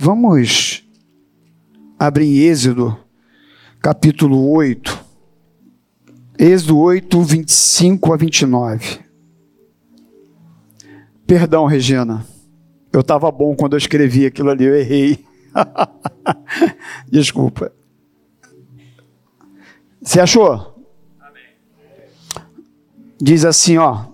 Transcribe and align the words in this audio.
Vamos 0.00 0.88
abrir 1.98 2.26
em 2.26 2.36
Êxodo, 2.36 2.96
capítulo 3.82 4.48
8. 4.52 4.96
Êxodo 6.38 6.78
8, 6.78 7.20
25 7.20 8.12
a 8.12 8.16
29. 8.16 9.00
Perdão, 11.26 11.66
Regina. 11.66 12.24
Eu 12.92 13.00
estava 13.00 13.28
bom 13.32 13.56
quando 13.56 13.72
eu 13.72 13.76
escrevi 13.76 14.24
aquilo 14.24 14.50
ali, 14.50 14.66
eu 14.66 14.76
errei. 14.76 15.26
Desculpa. 17.10 17.72
Você 20.00 20.20
achou? 20.20 20.80
Diz 23.20 23.44
assim, 23.44 23.78
ó. 23.78 24.04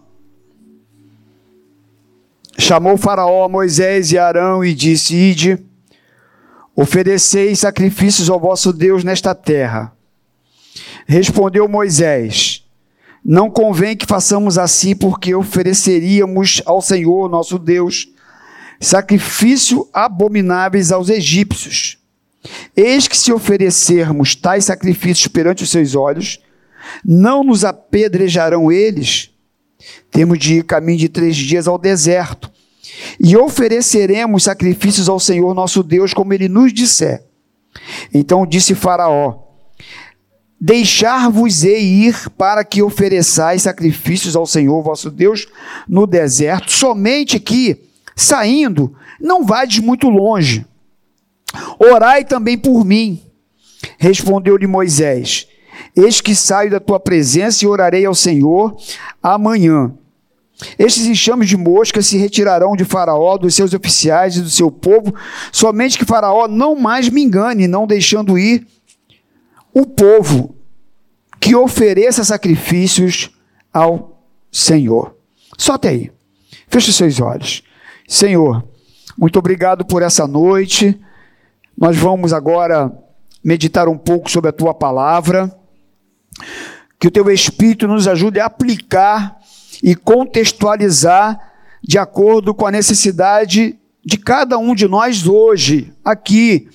Chamou 2.58 2.96
Faraó 2.96 3.46
Moisés 3.50 4.12
e 4.12 4.18
Arão 4.18 4.64
e 4.64 4.72
disse: 4.72 5.14
Ide, 5.14 5.73
ofereceis 6.74 7.60
sacrifícios 7.60 8.28
ao 8.28 8.40
vosso 8.40 8.72
Deus 8.72 9.04
nesta 9.04 9.34
terra. 9.34 9.92
Respondeu 11.06 11.68
Moisés: 11.68 12.64
Não 13.24 13.50
convém 13.50 13.96
que 13.96 14.06
façamos 14.06 14.58
assim, 14.58 14.94
porque 14.94 15.34
ofereceríamos 15.34 16.62
ao 16.64 16.80
Senhor 16.80 17.28
nosso 17.28 17.58
Deus 17.58 18.08
sacrifício 18.80 19.88
abomináveis 19.92 20.92
aos 20.92 21.08
egípcios. 21.08 21.98
Eis 22.76 23.08
que 23.08 23.16
se 23.16 23.32
oferecermos 23.32 24.34
tais 24.34 24.66
sacrifícios 24.66 25.28
perante 25.28 25.62
os 25.62 25.70
seus 25.70 25.94
olhos, 25.94 26.40
não 27.04 27.42
nos 27.42 27.64
apedrejarão 27.64 28.70
eles. 28.70 29.30
Temos 30.10 30.38
de 30.38 30.56
ir 30.56 30.64
caminho 30.64 30.98
de 30.98 31.08
três 31.08 31.36
dias 31.36 31.66
ao 31.66 31.78
deserto, 31.78 32.50
e 33.18 33.36
ofereceremos 33.36 34.44
sacrifícios 34.44 35.08
ao 35.08 35.20
Senhor 35.20 35.54
nosso 35.54 35.82
Deus, 35.82 36.12
como 36.12 36.32
ele 36.32 36.48
nos 36.48 36.72
disser. 36.72 37.24
Então 38.12 38.46
disse 38.46 38.74
Faraó: 38.74 39.44
Deixar-vos-ei 40.60 41.82
ir 41.82 42.30
para 42.30 42.64
que 42.64 42.82
ofereçais 42.82 43.62
sacrifícios 43.62 44.36
ao 44.36 44.46
Senhor 44.46 44.82
vosso 44.82 45.10
Deus 45.10 45.46
no 45.88 46.06
deserto, 46.06 46.72
somente 46.72 47.38
que, 47.38 47.82
saindo, 48.16 48.94
não 49.20 49.44
vades 49.44 49.80
muito 49.80 50.08
longe. 50.08 50.64
Orai 51.78 52.24
também 52.24 52.56
por 52.56 52.84
mim. 52.84 53.20
Respondeu-lhe 53.98 54.66
Moisés: 54.66 55.46
Eis 55.94 56.20
que 56.20 56.34
saio 56.34 56.70
da 56.70 56.80
tua 56.80 56.98
presença 56.98 57.64
e 57.64 57.68
orarei 57.68 58.04
ao 58.04 58.14
Senhor 58.14 58.76
amanhã. 59.22 59.92
Estes 60.78 61.06
enxames 61.06 61.48
de 61.48 61.56
moscas 61.56 62.06
se 62.06 62.16
retirarão 62.16 62.76
de 62.76 62.84
Faraó, 62.84 63.36
dos 63.36 63.54
seus 63.54 63.74
oficiais 63.74 64.36
e 64.36 64.40
do 64.40 64.50
seu 64.50 64.70
povo, 64.70 65.14
somente 65.50 65.98
que 65.98 66.04
Faraó 66.04 66.46
não 66.46 66.76
mais 66.76 67.08
me 67.08 67.22
engane, 67.22 67.66
não 67.66 67.86
deixando 67.86 68.38
ir 68.38 68.66
o 69.72 69.84
povo 69.84 70.54
que 71.40 71.54
ofereça 71.54 72.22
sacrifícios 72.24 73.30
ao 73.72 74.22
Senhor. 74.50 75.16
Só 75.58 75.74
até 75.74 75.88
aí. 75.88 76.12
Feche 76.68 76.92
seus 76.92 77.20
olhos. 77.20 77.62
Senhor, 78.08 78.64
muito 79.18 79.38
obrigado 79.38 79.84
por 79.84 80.02
essa 80.02 80.26
noite. 80.26 80.98
Nós 81.76 81.96
vamos 81.96 82.32
agora 82.32 82.92
meditar 83.42 83.88
um 83.88 83.98
pouco 83.98 84.30
sobre 84.30 84.50
a 84.50 84.52
tua 84.52 84.72
palavra. 84.72 85.54
Que 86.98 87.08
o 87.08 87.10
teu 87.10 87.28
Espírito 87.30 87.86
nos 87.86 88.08
ajude 88.08 88.40
a 88.40 88.46
aplicar 88.46 89.36
e 89.82 89.94
contextualizar 89.94 91.38
de 91.82 91.98
acordo 91.98 92.54
com 92.54 92.66
a 92.66 92.70
necessidade 92.70 93.78
de 94.04 94.18
cada 94.18 94.58
um 94.58 94.74
de 94.74 94.86
nós 94.86 95.26
hoje, 95.26 95.92
aqui. 96.04 96.68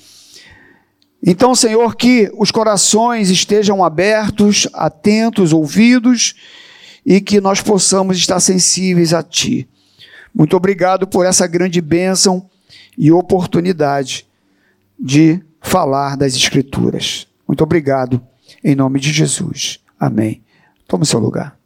Então, 1.21 1.53
Senhor, 1.53 1.95
que 1.95 2.31
os 2.37 2.49
corações 2.49 3.29
estejam 3.29 3.83
abertos, 3.83 4.67
atentos, 4.73 5.51
ouvidos 5.51 6.35
e 7.05 7.19
que 7.19 7.41
nós 7.41 7.61
possamos 7.61 8.17
estar 8.17 8.39
sensíveis 8.39 9.13
a 9.13 9.21
Ti. 9.21 9.67
Muito 10.33 10.55
obrigado 10.55 11.07
por 11.07 11.25
essa 11.25 11.45
grande 11.45 11.81
bênção 11.81 12.49
e 12.97 13.11
oportunidade 13.11 14.25
de 14.99 15.41
falar 15.61 16.15
das 16.15 16.35
Escrituras. 16.35 17.27
Muito 17.47 17.63
obrigado, 17.63 18.21
em 18.63 18.75
nome 18.75 18.99
de 18.99 19.11
Jesus. 19.11 19.79
Amém. 19.99 20.41
Tome 20.87 21.05
seu 21.05 21.19
lugar. 21.19 21.58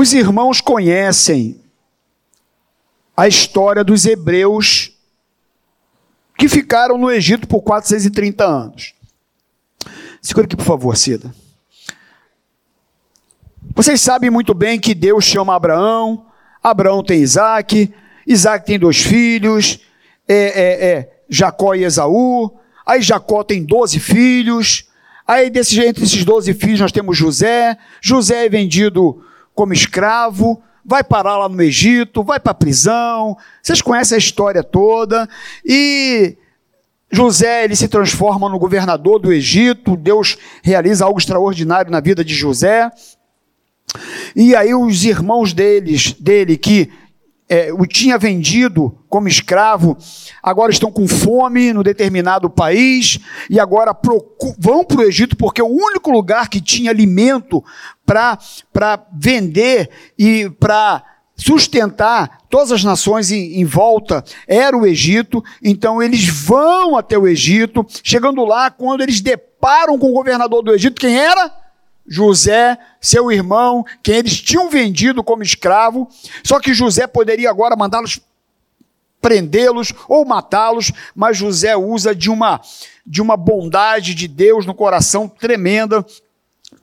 Os 0.00 0.12
irmãos 0.12 0.60
conhecem 0.60 1.60
a 3.16 3.26
história 3.26 3.82
dos 3.82 4.06
hebreus 4.06 4.92
que 6.38 6.48
ficaram 6.48 6.96
no 6.96 7.10
Egito 7.10 7.48
por 7.48 7.62
430 7.62 8.44
anos. 8.44 8.94
Segura 10.22 10.46
aqui, 10.46 10.54
por 10.54 10.64
favor, 10.64 10.96
Cida. 10.96 11.34
Vocês 13.74 14.00
sabem 14.00 14.30
muito 14.30 14.54
bem 14.54 14.78
que 14.78 14.94
Deus 14.94 15.24
chama 15.24 15.56
Abraão, 15.56 16.26
Abraão 16.62 17.02
tem 17.02 17.20
Isaac, 17.20 17.92
Isaac 18.24 18.64
tem 18.64 18.78
dois 18.78 18.98
filhos, 18.98 19.80
é, 20.28 20.34
é, 20.36 20.90
é, 20.90 21.22
Jacó 21.28 21.74
e 21.74 21.82
Esaú, 21.82 22.56
aí 22.86 23.02
Jacó 23.02 23.42
tem 23.42 23.64
doze 23.64 23.98
filhos, 23.98 24.84
aí 25.26 25.50
desse, 25.50 25.80
entre 25.80 26.04
esses 26.04 26.24
doze 26.24 26.54
filhos 26.54 26.78
nós 26.78 26.92
temos 26.92 27.18
José, 27.18 27.76
José 28.00 28.46
é 28.46 28.48
vendido 28.48 29.24
como 29.58 29.72
escravo, 29.72 30.62
vai 30.84 31.02
parar 31.02 31.36
lá 31.36 31.48
no 31.48 31.60
Egito, 31.60 32.22
vai 32.22 32.38
para 32.38 32.52
a 32.52 32.54
prisão, 32.54 33.36
vocês 33.60 33.82
conhecem 33.82 34.14
a 34.14 34.18
história 34.18 34.62
toda, 34.62 35.28
e 35.64 36.36
José 37.10 37.64
ele 37.64 37.74
se 37.74 37.88
transforma 37.88 38.48
no 38.48 38.56
governador 38.56 39.18
do 39.18 39.32
Egito, 39.32 39.96
Deus 39.96 40.38
realiza 40.62 41.04
algo 41.04 41.18
extraordinário 41.18 41.90
na 41.90 41.98
vida 41.98 42.24
de 42.24 42.36
José, 42.36 42.88
e 44.36 44.54
aí 44.54 44.72
os 44.72 45.04
irmãos 45.04 45.52
deles, 45.52 46.12
dele 46.12 46.56
que 46.56 46.88
é, 47.48 47.72
o 47.72 47.84
tinha 47.84 48.16
vendido 48.16 48.96
como 49.08 49.26
escravo, 49.26 49.96
agora 50.42 50.70
estão 50.70 50.92
com 50.92 51.08
fome 51.08 51.72
no 51.72 51.82
determinado 51.82 52.50
país 52.50 53.18
e 53.48 53.58
agora 53.58 53.96
vão 54.58 54.84
para 54.84 54.98
o 54.98 55.02
Egito 55.02 55.34
porque 55.34 55.62
o 55.62 55.66
único 55.66 56.10
lugar 56.10 56.48
que 56.48 56.60
tinha 56.60 56.90
alimento 56.90 57.64
para 58.08 59.06
vender 59.12 59.90
e 60.18 60.48
para 60.58 61.04
sustentar 61.36 62.38
todas 62.48 62.72
as 62.72 62.82
nações 62.82 63.30
em, 63.30 63.60
em, 63.60 63.64
volta. 63.66 64.24
Era 64.46 64.76
o 64.76 64.86
Egito, 64.86 65.44
então 65.62 66.02
eles 66.02 66.26
vão 66.26 66.96
até 66.96 67.18
o 67.18 67.28
Egito, 67.28 67.86
chegando 68.02 68.44
lá, 68.44 68.70
quando 68.70 69.02
eles 69.02 69.20
deparam 69.20 69.98
com 69.98 70.10
o 70.10 70.14
governador 70.14 70.62
do 70.62 70.72
Egito, 70.72 71.00
quem 71.00 71.18
era? 71.18 71.54
José, 72.06 72.78
seu 72.98 73.30
irmão, 73.30 73.84
quem 74.02 74.16
eles 74.16 74.40
tinham 74.40 74.70
vendido 74.70 75.22
como 75.22 75.42
escravo, 75.42 76.08
só 76.42 76.58
que 76.58 76.72
José 76.72 77.06
poderia 77.06 77.50
agora 77.50 77.76
mandá-los 77.76 78.20
prendê-los 79.20 79.92
ou 80.08 80.24
matá-los, 80.24 80.92
mas 81.14 81.36
José 81.36 81.76
usa 81.76 82.14
de 82.14 82.30
uma 82.30 82.60
de 83.04 83.22
uma 83.22 83.36
bondade 83.36 84.14
de 84.14 84.28
Deus 84.28 84.66
no 84.66 84.74
coração 84.74 85.26
tremenda 85.28 86.04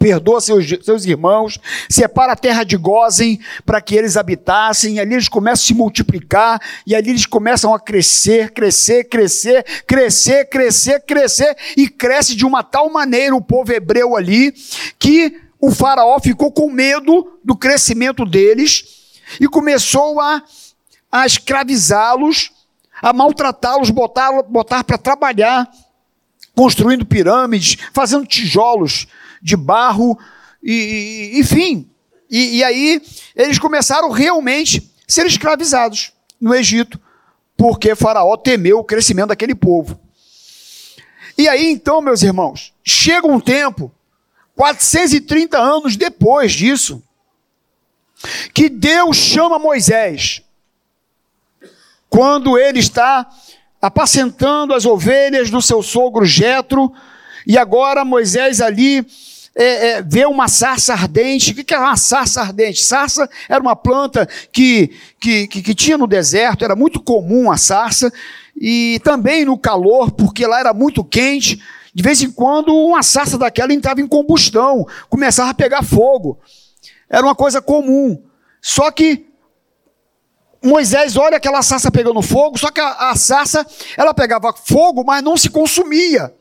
perdoa 0.05 0.39
seus, 0.39 0.67
seus 0.83 1.03
irmãos, 1.03 1.59
separa 1.89 2.33
a 2.33 2.35
terra 2.35 2.63
de 2.63 2.77
Gozem 2.77 3.39
para 3.65 3.81
que 3.81 3.95
eles 3.95 4.15
habitassem, 4.15 4.93
e 4.93 4.99
ali 4.99 5.13
eles 5.13 5.27
começam 5.27 5.63
a 5.63 5.65
se 5.65 5.73
multiplicar, 5.73 6.61
e 6.85 6.93
ali 6.93 7.09
eles 7.09 7.25
começam 7.25 7.73
a 7.73 7.79
crescer, 7.79 8.51
crescer, 8.51 9.05
crescer, 9.05 9.65
crescer, 9.87 10.45
crescer, 10.45 10.99
crescer, 10.99 11.57
e 11.75 11.89
cresce 11.89 12.35
de 12.35 12.45
uma 12.45 12.61
tal 12.61 12.87
maneira 12.91 13.35
o 13.35 13.41
povo 13.41 13.73
hebreu 13.73 14.15
ali, 14.15 14.53
que 14.99 15.41
o 15.59 15.71
faraó 15.71 16.19
ficou 16.19 16.51
com 16.51 16.69
medo 16.69 17.39
do 17.43 17.55
crescimento 17.55 18.25
deles, 18.25 18.83
e 19.41 19.47
começou 19.47 20.21
a, 20.21 20.43
a 21.11 21.25
escravizá-los, 21.25 22.51
a 23.01 23.11
maltratá-los, 23.11 23.89
botar, 23.89 24.43
botar 24.43 24.83
para 24.83 24.99
trabalhar, 24.99 25.67
construindo 26.53 27.07
pirâmides, 27.07 27.77
fazendo 27.91 28.27
tijolos, 28.27 29.07
de 29.45 29.55
barro, 29.55 30.17
e, 30.61 30.73
e 31.35 31.39
enfim. 31.39 31.87
E, 32.27 32.57
e 32.57 32.63
aí 32.63 32.99
eles 33.35 33.59
começaram 33.59 34.09
realmente 34.09 34.79
a 35.07 35.11
ser 35.11 35.27
escravizados 35.27 36.11
no 36.41 36.55
Egito, 36.55 36.99
porque 37.55 37.93
Faraó 37.93 38.35
temeu 38.35 38.79
o 38.79 38.83
crescimento 38.83 39.27
daquele 39.27 39.53
povo. 39.53 39.99
E 41.37 41.47
aí 41.47 41.71
então, 41.71 42.01
meus 42.01 42.23
irmãos, 42.23 42.73
chega 42.83 43.27
um 43.27 43.39
tempo, 43.39 43.91
430 44.55 45.59
anos 45.59 45.95
depois 45.95 46.51
disso, 46.51 47.03
que 48.51 48.67
Deus 48.67 49.15
chama 49.15 49.59
Moisés, 49.59 50.41
quando 52.09 52.57
ele 52.57 52.79
está 52.79 53.29
apacentando 53.79 54.73
as 54.73 54.87
ovelhas 54.87 55.51
do 55.51 55.61
seu 55.61 55.83
sogro 55.83 56.25
Jetro, 56.25 56.91
e 57.45 57.59
agora 57.59 58.03
Moisés 58.03 58.59
ali 58.59 59.05
é, 59.55 59.99
é, 59.99 60.27
uma 60.27 60.47
sarça 60.47 60.93
ardente. 60.93 61.51
O 61.51 61.55
que 61.55 61.73
é 61.73 61.79
uma 61.79 61.95
sarça 61.95 62.41
ardente? 62.41 62.83
Sarça 62.83 63.29
era 63.47 63.61
uma 63.61 63.75
planta 63.75 64.27
que, 64.51 64.91
que, 65.19 65.47
que, 65.47 65.61
que 65.61 65.73
tinha 65.73 65.97
no 65.97 66.05
deserto, 66.05 66.65
era 66.65 66.75
muito 66.75 67.01
comum 67.01 67.49
a 67.49 67.57
sarça, 67.57 68.11
e 68.55 68.99
também 69.03 69.45
no 69.45 69.57
calor, 69.57 70.11
porque 70.11 70.45
lá 70.45 70.59
era 70.59 70.73
muito 70.73 71.03
quente. 71.03 71.61
De 71.93 72.03
vez 72.03 72.21
em 72.21 72.29
quando, 72.29 72.75
uma 72.75 73.01
sarça 73.01 73.37
daquela 73.37 73.73
entrava 73.73 74.01
em 74.01 74.07
combustão, 74.07 74.85
começava 75.09 75.51
a 75.51 75.53
pegar 75.53 75.81
fogo. 75.81 76.37
Era 77.09 77.25
uma 77.25 77.35
coisa 77.35 77.61
comum. 77.61 78.21
Só 78.61 78.91
que 78.91 79.25
Moisés 80.61 81.15
olha 81.15 81.37
aquela 81.37 81.61
sarça 81.61 81.91
pegando 81.91 82.21
fogo, 82.21 82.57
só 82.57 82.71
que 82.71 82.81
a, 82.81 83.11
a 83.11 83.15
sarça, 83.15 83.65
ela 83.95 84.13
pegava 84.13 84.51
fogo, 84.51 85.03
mas 85.05 85.23
não 85.23 85.37
se 85.37 85.49
consumia. 85.49 86.33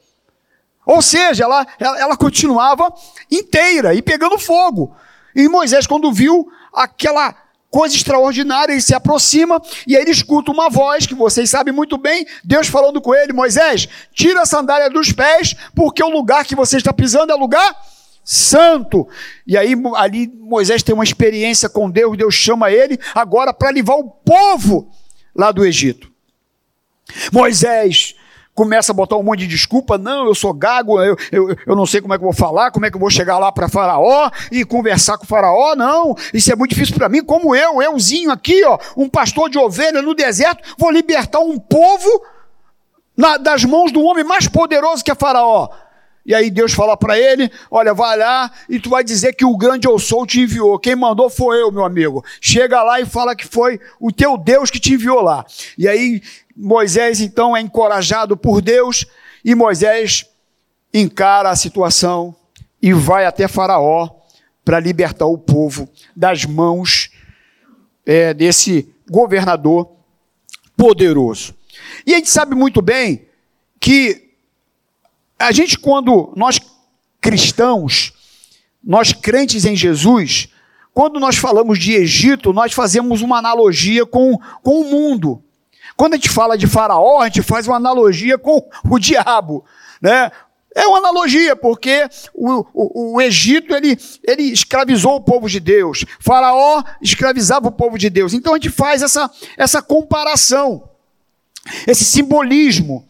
Ou 0.86 1.00
seja, 1.00 1.44
ela, 1.44 1.66
ela, 1.78 2.00
ela 2.00 2.16
continuava 2.16 2.92
inteira 3.30 3.94
e 3.94 4.02
pegando 4.02 4.38
fogo. 4.38 4.94
E 5.34 5.48
Moisés, 5.48 5.86
quando 5.86 6.12
viu 6.12 6.46
aquela 6.72 7.34
coisa 7.70 7.96
extraordinária, 7.96 8.72
ele 8.72 8.80
se 8.80 8.94
aproxima 8.94 9.60
e 9.84 9.96
aí 9.96 10.02
ele 10.02 10.12
escuta 10.12 10.52
uma 10.52 10.70
voz 10.70 11.06
que 11.06 11.14
vocês 11.14 11.50
sabem 11.50 11.74
muito 11.74 11.98
bem, 11.98 12.24
Deus 12.44 12.68
falando 12.68 13.00
com 13.00 13.12
ele, 13.12 13.32
Moisés, 13.32 13.88
tira 14.12 14.42
a 14.42 14.46
sandália 14.46 14.88
dos 14.88 15.10
pés, 15.10 15.56
porque 15.74 16.00
o 16.00 16.08
lugar 16.08 16.44
que 16.44 16.54
você 16.54 16.76
está 16.76 16.92
pisando 16.92 17.32
é 17.32 17.34
lugar 17.34 17.76
santo. 18.22 19.08
E 19.44 19.56
aí 19.56 19.74
ali 19.96 20.28
Moisés 20.28 20.84
tem 20.84 20.94
uma 20.94 21.02
experiência 21.02 21.68
com 21.68 21.90
Deus, 21.90 22.16
Deus 22.16 22.34
chama 22.34 22.70
ele 22.70 22.96
agora 23.12 23.52
para 23.52 23.70
levar 23.70 23.94
o 23.94 24.08
povo 24.08 24.88
lá 25.34 25.50
do 25.50 25.64
Egito. 25.64 26.08
Moisés 27.32 28.14
começa 28.54 28.92
a 28.92 28.94
botar 28.94 29.16
um 29.16 29.22
monte 29.22 29.40
de 29.40 29.48
desculpa, 29.48 29.98
não, 29.98 30.26
eu 30.26 30.34
sou 30.34 30.52
gago, 30.54 31.02
eu, 31.02 31.16
eu, 31.32 31.56
eu 31.66 31.76
não 31.76 31.84
sei 31.84 32.00
como 32.00 32.14
é 32.14 32.18
que 32.18 32.24
eu 32.24 32.30
vou 32.30 32.36
falar, 32.36 32.70
como 32.70 32.86
é 32.86 32.90
que 32.90 32.96
eu 32.96 33.00
vou 33.00 33.10
chegar 33.10 33.38
lá 33.38 33.50
para 33.50 33.68
Faraó 33.68 34.30
e 34.50 34.64
conversar 34.64 35.18
com 35.18 35.24
o 35.24 35.26
Faraó, 35.26 35.74
não, 35.74 36.14
isso 36.32 36.52
é 36.52 36.56
muito 36.56 36.70
difícil 36.70 36.94
para 36.94 37.08
mim, 37.08 37.22
como 37.22 37.54
eu, 37.54 37.82
euzinho 37.82 38.30
aqui, 38.30 38.64
ó, 38.64 38.78
um 38.96 39.08
pastor 39.08 39.50
de 39.50 39.58
ovelha 39.58 40.00
no 40.00 40.14
deserto, 40.14 40.62
vou 40.78 40.90
libertar 40.90 41.40
um 41.40 41.58
povo 41.58 42.08
na, 43.16 43.36
das 43.36 43.64
mãos 43.64 43.90
do 43.90 44.02
homem 44.02 44.24
mais 44.24 44.46
poderoso 44.46 45.04
que 45.04 45.10
é 45.10 45.14
Faraó. 45.14 45.68
E 46.26 46.34
aí 46.34 46.50
Deus 46.50 46.72
fala 46.72 46.96
para 46.96 47.18
ele: 47.18 47.50
Olha, 47.70 47.92
vai 47.92 48.16
lá 48.16 48.50
e 48.68 48.80
tu 48.80 48.88
vai 48.88 49.04
dizer 49.04 49.34
que 49.34 49.44
o 49.44 49.56
grande 49.56 49.86
eu 49.86 49.98
sou 49.98 50.26
te 50.26 50.40
enviou. 50.40 50.78
Quem 50.78 50.96
mandou 50.96 51.28
foi 51.28 51.60
eu, 51.60 51.70
meu 51.70 51.84
amigo. 51.84 52.24
Chega 52.40 52.82
lá 52.82 52.98
e 52.98 53.04
fala 53.04 53.36
que 53.36 53.46
foi 53.46 53.78
o 54.00 54.10
teu 54.10 54.38
Deus 54.38 54.70
que 54.70 54.80
te 54.80 54.94
enviou 54.94 55.20
lá. 55.20 55.44
E 55.76 55.86
aí 55.86 56.22
Moisés 56.56 57.20
então 57.20 57.56
é 57.56 57.60
encorajado 57.60 58.36
por 58.36 58.60
Deus 58.60 59.06
e 59.44 59.54
Moisés 59.54 60.26
encara 60.92 61.50
a 61.50 61.56
situação 61.56 62.34
e 62.80 62.92
vai 62.92 63.26
até 63.26 63.48
Faraó 63.48 64.08
para 64.64 64.80
libertar 64.80 65.26
o 65.26 65.36
povo 65.36 65.88
das 66.14 66.44
mãos 66.44 67.10
é, 68.06 68.32
desse 68.32 68.88
governador 69.10 69.90
poderoso. 70.76 71.54
E 72.06 72.14
a 72.14 72.16
gente 72.16 72.30
sabe 72.30 72.54
muito 72.54 72.80
bem 72.80 73.26
que 73.80 74.32
a 75.38 75.52
gente, 75.52 75.78
quando 75.78 76.32
nós 76.36 76.58
cristãos, 77.20 78.12
nós 78.82 79.12
crentes 79.12 79.64
em 79.64 79.76
Jesus, 79.76 80.48
quando 80.92 81.18
nós 81.18 81.36
falamos 81.36 81.78
de 81.78 81.92
Egito, 81.92 82.52
nós 82.52 82.72
fazemos 82.72 83.20
uma 83.20 83.38
analogia 83.38 84.06
com, 84.06 84.38
com 84.62 84.80
o 84.80 84.90
mundo. 84.90 85.43
Quando 85.96 86.14
a 86.14 86.16
gente 86.16 86.28
fala 86.28 86.58
de 86.58 86.66
Faraó, 86.66 87.20
a 87.20 87.26
gente 87.26 87.42
faz 87.42 87.66
uma 87.66 87.76
analogia 87.76 88.36
com 88.36 88.68
o 88.90 88.98
diabo, 88.98 89.64
né? 90.00 90.30
É 90.74 90.88
uma 90.88 90.98
analogia, 90.98 91.54
porque 91.54 92.08
o, 92.34 92.66
o, 92.74 93.14
o, 93.14 93.22
Egito 93.22 93.72
ele, 93.72 93.96
ele 94.24 94.42
escravizou 94.42 95.14
o 95.14 95.20
povo 95.20 95.48
de 95.48 95.60
Deus, 95.60 96.04
Faraó 96.18 96.82
escravizava 97.00 97.68
o 97.68 97.72
povo 97.72 97.96
de 97.96 98.10
Deus. 98.10 98.32
Então 98.34 98.54
a 98.54 98.56
gente 98.56 98.70
faz 98.70 99.00
essa, 99.00 99.30
essa 99.56 99.80
comparação, 99.80 100.88
esse 101.86 102.04
simbolismo. 102.04 103.06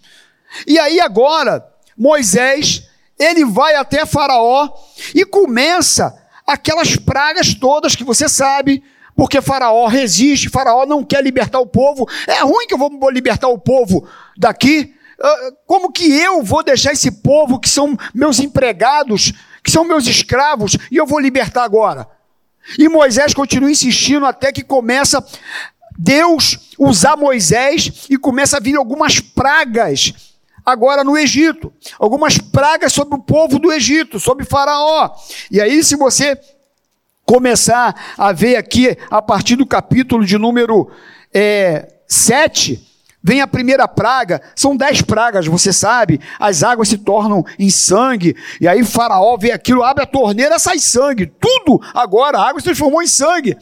E 0.66 0.78
aí 0.78 1.00
agora, 1.00 1.66
Moisés, 1.96 2.86
ele 3.18 3.46
vai 3.46 3.74
até 3.76 4.04
Faraó 4.04 4.68
e 5.14 5.24
começa 5.24 6.14
aquelas 6.46 6.96
pragas 6.96 7.54
todas 7.54 7.96
que 7.96 8.04
você 8.04 8.28
sabe, 8.28 8.84
porque 9.16 9.40
Faraó 9.40 9.86
resiste, 9.86 10.48
Faraó 10.48 10.84
não 10.86 11.04
quer 11.04 11.22
libertar 11.22 11.60
o 11.60 11.66
povo. 11.66 12.08
É 12.26 12.42
ruim 12.42 12.66
que 12.66 12.74
eu 12.74 12.78
vou 12.78 13.10
libertar 13.10 13.48
o 13.48 13.58
povo 13.58 14.06
daqui. 14.36 14.94
Ah, 15.20 15.52
como 15.66 15.92
que 15.92 16.04
eu 16.04 16.42
vou 16.42 16.62
deixar 16.62 16.92
esse 16.92 17.10
povo 17.10 17.60
que 17.60 17.68
são 17.68 17.96
meus 18.12 18.40
empregados, 18.40 19.32
que 19.62 19.70
são 19.70 19.84
meus 19.84 20.06
escravos, 20.06 20.76
e 20.90 20.96
eu 20.96 21.06
vou 21.06 21.20
libertar 21.20 21.64
agora? 21.64 22.08
E 22.78 22.88
Moisés 22.88 23.34
continua 23.34 23.70
insistindo 23.70 24.26
até 24.26 24.50
que 24.50 24.64
começa 24.64 25.24
Deus 25.96 26.74
usar 26.78 27.16
Moisés 27.16 28.06
e 28.10 28.18
começa 28.18 28.56
a 28.56 28.60
vir 28.60 28.76
algumas 28.76 29.20
pragas 29.20 30.34
agora 30.64 31.04
no 31.04 31.16
Egito. 31.16 31.72
Algumas 31.98 32.38
pragas 32.38 32.92
sobre 32.92 33.14
o 33.14 33.22
povo 33.22 33.58
do 33.58 33.72
Egito, 33.72 34.18
sobre 34.18 34.44
Faraó. 34.44 35.10
E 35.50 35.60
aí, 35.60 35.84
se 35.84 35.94
você 35.94 36.38
começar 37.24 38.14
a 38.16 38.32
ver 38.32 38.56
aqui, 38.56 38.96
a 39.10 39.22
partir 39.22 39.56
do 39.56 39.66
capítulo 39.66 40.24
de 40.24 40.36
número 40.38 40.90
é, 41.32 41.88
7, 42.06 42.94
vem 43.22 43.40
a 43.40 43.46
primeira 43.46 43.88
praga, 43.88 44.42
são 44.54 44.76
dez 44.76 45.00
pragas, 45.00 45.46
você 45.46 45.72
sabe, 45.72 46.20
as 46.38 46.62
águas 46.62 46.88
se 46.88 46.98
tornam 46.98 47.42
em 47.58 47.70
sangue, 47.70 48.36
e 48.60 48.68
aí 48.68 48.84
Faraó 48.84 49.38
vê 49.38 49.50
aquilo, 49.50 49.82
abre 49.82 50.04
a 50.04 50.06
torneira, 50.06 50.58
sai 50.58 50.78
sangue, 50.78 51.32
tudo 51.40 51.80
agora, 51.94 52.38
a 52.38 52.48
água 52.48 52.60
se 52.60 52.66
transformou 52.66 53.02
em 53.02 53.06
sangue, 53.06 53.56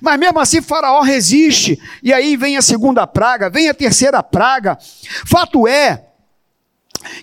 mas 0.00 0.18
mesmo 0.20 0.38
assim 0.38 0.62
Faraó 0.62 1.00
resiste, 1.00 1.80
e 2.00 2.12
aí 2.12 2.36
vem 2.36 2.56
a 2.56 2.62
segunda 2.62 3.08
praga, 3.08 3.50
vem 3.50 3.68
a 3.68 3.74
terceira 3.74 4.22
praga, 4.22 4.78
fato 5.26 5.66
é, 5.66 6.04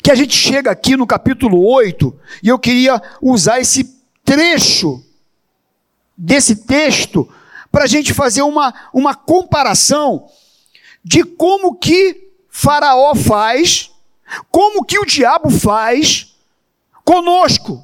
que 0.04 0.12
a 0.12 0.16
gente 0.16 0.36
chega 0.36 0.72
aqui 0.72 0.98
no 0.98 1.08
capítulo 1.08 1.66
8, 1.66 2.14
e 2.44 2.50
eu 2.50 2.60
queria 2.60 3.02
usar 3.22 3.62
esse 3.62 3.96
trecho 4.26 5.05
desse 6.18 6.56
texto 6.66 7.30
para 7.72 7.84
a 7.84 7.88
gente 7.88 8.14
fazer 8.14 8.42
uma, 8.42 8.74
uma 8.94 9.14
comparação 9.14 10.30
de 11.04 11.24
como 11.24 11.76
que 11.76 12.32
Faraó 12.50 13.14
faz, 13.14 13.92
como 14.50 14.86
que 14.86 14.98
o 14.98 15.06
diabo 15.06 15.50
faz 15.50 16.36
conosco. 17.04 17.84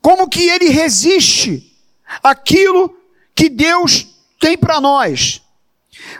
Como 0.00 0.28
que 0.28 0.48
ele 0.48 0.68
resiste 0.70 1.76
aquilo 2.22 2.96
que 3.34 3.48
Deus 3.48 4.06
tem 4.40 4.56
para 4.56 4.80
nós. 4.80 5.42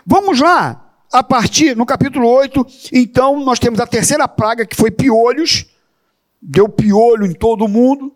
Vamos 0.05 0.39
lá, 0.39 0.83
a 1.11 1.21
partir, 1.21 1.75
no 1.75 1.85
capítulo 1.85 2.27
8, 2.27 2.65
então, 2.91 3.39
nós 3.39 3.59
temos 3.59 3.79
a 3.79 3.87
terceira 3.87 4.27
praga, 4.27 4.65
que 4.65 4.75
foi 4.75 4.89
piolhos, 4.89 5.65
deu 6.41 6.67
piolho 6.67 7.25
em 7.25 7.33
todo 7.33 7.67
mundo. 7.67 8.15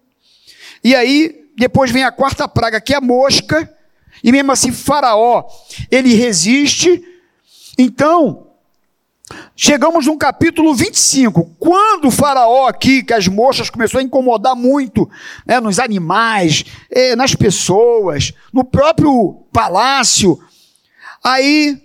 E 0.84 0.96
aí, 0.96 1.47
depois 1.58 1.90
vem 1.90 2.04
a 2.04 2.12
quarta 2.12 2.48
praga, 2.48 2.80
que 2.80 2.94
é 2.94 2.98
a 2.98 3.02
mosca, 3.02 3.68
e 4.24 4.32
mesmo 4.32 4.52
assim, 4.52 4.72
Faraó, 4.72 5.44
ele 5.90 6.14
resiste. 6.14 7.04
Então, 7.78 8.48
chegamos 9.56 10.06
no 10.06 10.18
capítulo 10.18 10.76
25, 10.76 11.56
quando 11.60 12.10
o 12.10 12.12
Faraó 12.12 12.68
aqui, 12.68 13.04
que 13.04 13.14
as 13.14 13.28
moscas 13.28 13.72
começou 13.72 14.00
a 14.00 14.04
incomodar 14.04 14.56
muito 14.56 15.10
né, 15.46 15.60
nos 15.60 15.80
animais, 15.80 16.64
eh, 16.92 17.16
nas 17.16 17.34
pessoas, 17.34 18.34
no 18.54 18.64
próprio 18.64 19.44
palácio, 19.52 20.40
aí 21.24 21.82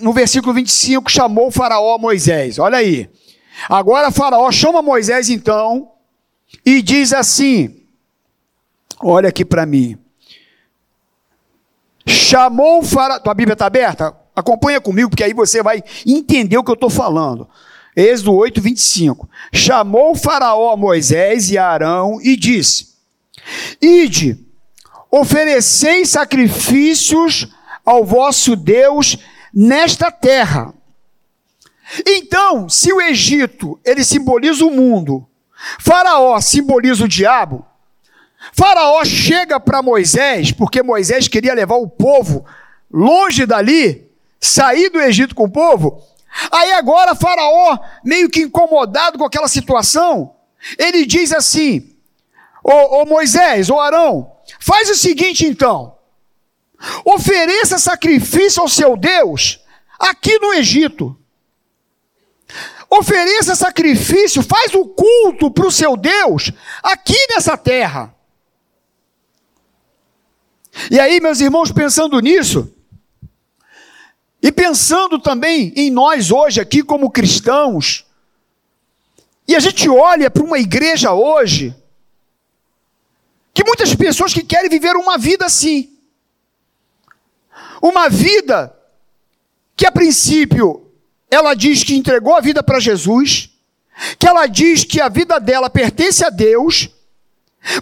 no 0.00 0.12
versículo 0.12 0.52
25, 0.52 1.10
chamou 1.10 1.48
o 1.48 1.52
Faraó 1.52 1.96
Moisés. 1.98 2.58
Olha 2.58 2.78
aí. 2.78 3.08
Agora 3.68 4.10
Faraó 4.10 4.50
chama 4.50 4.82
Moisés 4.82 5.30
então 5.30 5.92
e 6.66 6.82
diz 6.82 7.12
assim: 7.12 7.77
Olha 9.00 9.28
aqui 9.28 9.44
para 9.44 9.64
mim. 9.66 9.98
Chamou 12.06 12.80
o 12.80 12.82
Faraó. 12.82 13.18
Tua 13.18 13.34
Bíblia 13.34 13.52
está 13.52 13.66
aberta? 13.66 14.16
Acompanha 14.34 14.80
comigo, 14.80 15.10
porque 15.10 15.24
aí 15.24 15.34
você 15.34 15.62
vai 15.62 15.82
entender 16.06 16.56
o 16.56 16.64
que 16.64 16.70
eu 16.70 16.74
estou 16.74 16.90
falando. 16.90 17.48
Êxodo 17.96 18.34
8, 18.34 18.60
25. 18.60 19.28
Chamou 19.52 20.12
o 20.12 20.14
Faraó 20.14 20.76
Moisés 20.76 21.50
e 21.50 21.58
Arão 21.58 22.20
e 22.22 22.36
disse: 22.36 22.94
Ide, 23.80 24.38
oferecei 25.10 26.04
sacrifícios 26.04 27.48
ao 27.84 28.04
vosso 28.04 28.54
Deus 28.54 29.16
nesta 29.52 30.10
terra. 30.10 30.72
Então, 32.06 32.68
se 32.68 32.92
o 32.92 33.00
Egito, 33.00 33.80
ele 33.84 34.04
simboliza 34.04 34.64
o 34.64 34.70
mundo, 34.70 35.26
Faraó 35.80 36.38
simboliza 36.40 37.04
o 37.04 37.08
diabo, 37.08 37.64
Faraó 38.52 39.04
chega 39.04 39.58
para 39.58 39.82
Moisés, 39.82 40.52
porque 40.52 40.82
Moisés 40.82 41.28
queria 41.28 41.54
levar 41.54 41.76
o 41.76 41.88
povo 41.88 42.44
longe 42.90 43.44
dali, 43.44 44.08
sair 44.40 44.88
do 44.90 45.00
Egito 45.00 45.34
com 45.34 45.44
o 45.44 45.50
povo. 45.50 46.02
Aí 46.50 46.72
agora 46.72 47.14
Faraó, 47.14 47.78
meio 48.04 48.28
que 48.30 48.42
incomodado 48.42 49.18
com 49.18 49.24
aquela 49.24 49.48
situação, 49.48 50.34
ele 50.78 51.04
diz 51.04 51.32
assim: 51.32 51.94
Ô, 52.62 53.04
Moisés, 53.04 53.70
ô 53.70 53.80
Arão, 53.80 54.32
faz 54.60 54.90
o 54.90 54.94
seguinte 54.94 55.46
então. 55.46 55.96
Ofereça 57.04 57.78
sacrifício 57.78 58.62
ao 58.62 58.68
seu 58.68 58.96
Deus 58.96 59.60
aqui 59.98 60.38
no 60.38 60.54
Egito. 60.54 61.16
Ofereça 62.90 63.54
sacrifício, 63.54 64.42
faz 64.42 64.72
o 64.74 64.86
culto 64.86 65.50
para 65.50 65.66
o 65.66 65.72
seu 65.72 65.96
Deus 65.96 66.52
aqui 66.82 67.16
nessa 67.30 67.56
terra. 67.56 68.14
E 70.90 70.98
aí, 70.98 71.20
meus 71.20 71.40
irmãos, 71.40 71.72
pensando 71.72 72.18
nisso, 72.20 72.72
e 74.40 74.52
pensando 74.52 75.18
também 75.18 75.72
em 75.74 75.90
nós 75.90 76.30
hoje 76.30 76.60
aqui 76.60 76.82
como 76.82 77.10
cristãos, 77.10 78.06
e 79.46 79.56
a 79.56 79.60
gente 79.60 79.88
olha 79.88 80.30
para 80.30 80.44
uma 80.44 80.58
igreja 80.58 81.12
hoje, 81.12 81.74
que 83.52 83.64
muitas 83.64 83.94
pessoas 83.94 84.32
que 84.32 84.44
querem 84.44 84.70
viver 84.70 84.94
uma 84.94 85.18
vida 85.18 85.46
assim, 85.46 85.90
uma 87.82 88.08
vida 88.08 88.74
que 89.76 89.86
a 89.86 89.92
princípio 89.92 90.86
ela 91.30 91.54
diz 91.54 91.82
que 91.82 91.96
entregou 91.96 92.34
a 92.34 92.40
vida 92.40 92.62
para 92.62 92.80
Jesus, 92.80 93.50
que 94.18 94.26
ela 94.26 94.46
diz 94.46 94.84
que 94.84 95.00
a 95.00 95.08
vida 95.08 95.38
dela 95.40 95.68
pertence 95.68 96.24
a 96.24 96.30
Deus, 96.30 96.88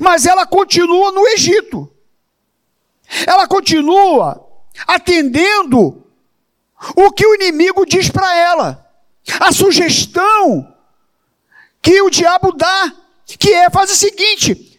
mas 0.01 0.25
ela 0.25 0.47
continua 0.47 1.13
no 1.13 1.27
Egito. 1.29 1.91
Ela 3.27 3.47
continua 3.47 4.45
atendendo 4.87 6.05
o 6.95 7.13
que 7.13 7.27
o 7.27 7.35
inimigo 7.35 7.87
diz 7.87 8.09
para 8.11 8.37
ela. 8.37 8.87
A 9.41 9.53
sugestão 9.53 10.75
que 11.83 12.01
o 12.03 12.11
diabo 12.11 12.53
dá, 12.53 12.93
que 13.27 13.53
é 13.53 13.71
faz 13.71 13.91
o 13.91 13.97
seguinte: 13.97 14.79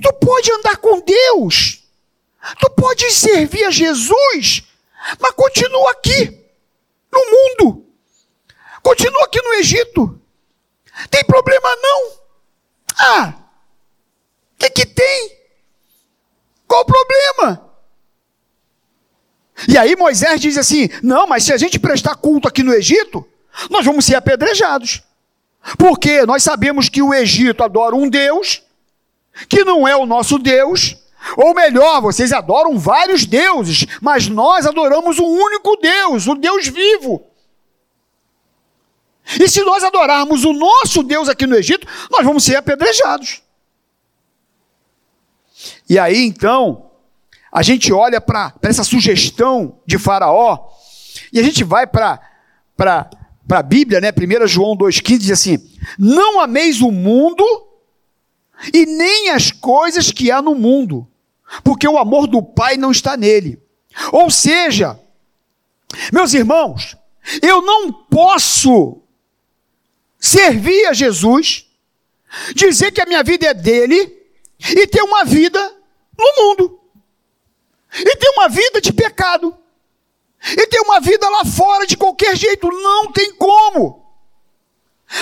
tu 0.00 0.12
pode 0.14 0.52
andar 0.52 0.76
com 0.78 1.00
Deus, 1.00 1.84
tu 2.58 2.70
pode 2.70 3.10
servir 3.10 3.64
a 3.64 3.70
Jesus, 3.70 4.64
mas 5.18 5.32
continua 5.32 5.90
aqui 5.92 6.38
no 7.12 7.20
mundo. 7.30 7.86
Continua 8.82 9.24
aqui 9.24 9.40
no 9.42 9.54
Egito. 9.54 10.20
Tem 11.10 11.24
problema 11.24 11.68
não? 11.76 12.12
Ah, 12.98 13.34
o 14.54 14.58
que, 14.58 14.70
que 14.70 14.86
tem? 14.86 15.39
Qual 16.70 16.82
o 16.82 16.84
problema? 16.84 17.68
E 19.66 19.76
aí 19.76 19.96
Moisés 19.96 20.40
diz 20.40 20.56
assim: 20.56 20.88
não, 21.02 21.26
mas 21.26 21.42
se 21.42 21.52
a 21.52 21.56
gente 21.56 21.80
prestar 21.80 22.14
culto 22.14 22.46
aqui 22.46 22.62
no 22.62 22.72
Egito, 22.72 23.26
nós 23.68 23.84
vamos 23.84 24.04
ser 24.04 24.14
apedrejados. 24.14 25.02
Porque 25.76 26.24
nós 26.24 26.44
sabemos 26.44 26.88
que 26.88 27.02
o 27.02 27.12
Egito 27.12 27.64
adora 27.64 27.96
um 27.96 28.08
Deus, 28.08 28.62
que 29.48 29.64
não 29.64 29.86
é 29.86 29.96
o 29.96 30.06
nosso 30.06 30.38
Deus, 30.38 30.96
ou 31.36 31.52
melhor, 31.56 32.00
vocês 32.00 32.32
adoram 32.32 32.78
vários 32.78 33.26
deuses, 33.26 33.84
mas 34.00 34.28
nós 34.28 34.64
adoramos 34.64 35.18
um 35.18 35.26
único 35.26 35.76
Deus, 35.76 36.28
o 36.28 36.36
Deus 36.36 36.68
vivo. 36.68 37.26
E 39.40 39.48
se 39.48 39.64
nós 39.64 39.82
adorarmos 39.82 40.44
o 40.44 40.52
nosso 40.52 41.02
Deus 41.02 41.28
aqui 41.28 41.48
no 41.48 41.56
Egito, 41.56 41.84
nós 42.12 42.24
vamos 42.24 42.44
ser 42.44 42.54
apedrejados. 42.54 43.42
E 45.90 45.98
aí 45.98 46.24
então, 46.24 46.88
a 47.50 47.62
gente 47.64 47.92
olha 47.92 48.20
para 48.20 48.54
essa 48.62 48.84
sugestão 48.84 49.80
de 49.84 49.98
Faraó, 49.98 50.68
e 51.32 51.40
a 51.40 51.42
gente 51.42 51.64
vai 51.64 51.84
para 51.84 52.20
a 53.50 53.62
Bíblia, 53.64 54.00
né? 54.00 54.10
1 54.12 54.46
João 54.46 54.76
2,15 54.76 55.18
diz 55.18 55.30
assim: 55.32 55.58
Não 55.98 56.38
ameis 56.38 56.80
o 56.80 56.92
mundo 56.92 57.44
e 58.72 58.86
nem 58.86 59.30
as 59.30 59.50
coisas 59.50 60.12
que 60.12 60.30
há 60.30 60.40
no 60.40 60.54
mundo, 60.54 61.08
porque 61.64 61.88
o 61.88 61.98
amor 61.98 62.28
do 62.28 62.40
Pai 62.40 62.76
não 62.76 62.92
está 62.92 63.16
nele. 63.16 63.60
Ou 64.12 64.30
seja, 64.30 64.96
meus 66.12 66.32
irmãos, 66.34 66.96
eu 67.42 67.60
não 67.62 67.92
posso 67.92 69.02
servir 70.20 70.86
a 70.86 70.92
Jesus, 70.92 71.66
dizer 72.54 72.92
que 72.92 73.00
a 73.00 73.06
minha 73.06 73.24
vida 73.24 73.48
é 73.48 73.54
dele 73.54 74.16
e 74.60 74.86
ter 74.86 75.02
uma 75.02 75.24
vida 75.24 75.79
no 76.20 76.44
mundo. 76.44 76.80
E 77.92 78.16
ter 78.16 78.28
uma 78.30 78.48
vida 78.48 78.80
de 78.80 78.92
pecado. 78.92 79.56
E 80.42 80.66
ter 80.66 80.80
uma 80.80 81.00
vida 81.00 81.28
lá 81.28 81.44
fora 81.44 81.86
de 81.86 81.96
qualquer 81.96 82.36
jeito. 82.36 82.70
Não 82.70 83.12
tem 83.12 83.34
como. 83.34 84.00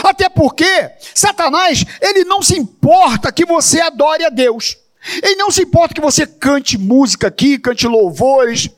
Até 0.05 0.29
porque 0.29 0.91
Satanás, 1.15 1.85
ele 2.01 2.25
não 2.25 2.43
se 2.43 2.59
importa 2.59 3.33
que 3.33 3.45
você 3.45 3.81
adore 3.81 4.25
a 4.25 4.29
Deus. 4.29 4.77
Ele 5.23 5.37
não 5.37 5.51
se 5.51 5.63
importa 5.63 5.95
que 5.95 6.01
você 6.01 6.27
cante 6.27 6.77
música 6.77 7.29
aqui, 7.29 7.59
cante 7.59 7.87
louvores, 7.87 8.69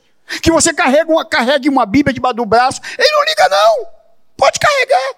que 0.41 0.51
você 0.51 0.73
carregue 0.73 1.11
uma, 1.11 1.25
carregue 1.25 1.67
uma 1.67 1.85
Bíblia 1.85 2.13
debaixo 2.13 2.37
do 2.37 2.45
braço. 2.45 2.79
Ele 2.97 3.11
não 3.11 3.23
liga, 3.25 3.49
não. 3.49 3.87
Pode 4.37 4.59
carregar. 4.59 5.15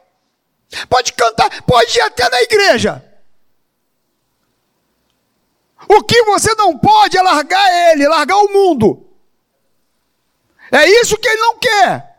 Pode 0.90 1.14
cantar, 1.14 1.62
pode 1.64 1.96
ir 1.96 2.02
até 2.02 2.28
na 2.30 2.42
igreja. 2.42 3.04
O 5.88 6.04
que 6.04 6.24
você 6.24 6.54
não 6.56 6.78
pode 6.78 7.18
é 7.18 7.22
largar 7.22 7.92
ele, 7.92 8.08
largar 8.08 8.38
o 8.38 8.52
mundo. 8.52 9.08
É 10.72 10.88
isso 11.02 11.18
que 11.18 11.28
ele 11.28 11.42
não 11.42 11.58
quer. 11.58 12.14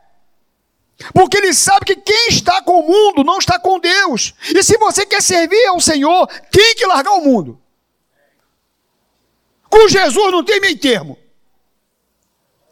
Porque 1.12 1.36
ele 1.36 1.52
sabe 1.52 1.86
que 1.86 1.96
quem 1.96 2.28
está 2.28 2.62
com 2.62 2.80
o 2.80 2.86
mundo 2.86 3.24
não 3.24 3.38
está 3.38 3.58
com 3.58 3.80
Deus. 3.80 4.34
E 4.54 4.62
se 4.62 4.78
você 4.78 5.04
quer 5.04 5.22
servir 5.22 5.66
ao 5.66 5.80
Senhor, 5.80 6.26
tem 6.50 6.74
que 6.74 6.86
largar 6.86 7.12
o 7.12 7.20
mundo. 7.20 7.60
Com 9.68 9.88
Jesus 9.88 10.32
não 10.32 10.44
tem 10.44 10.60
meio 10.60 10.78
termo. 10.78 11.18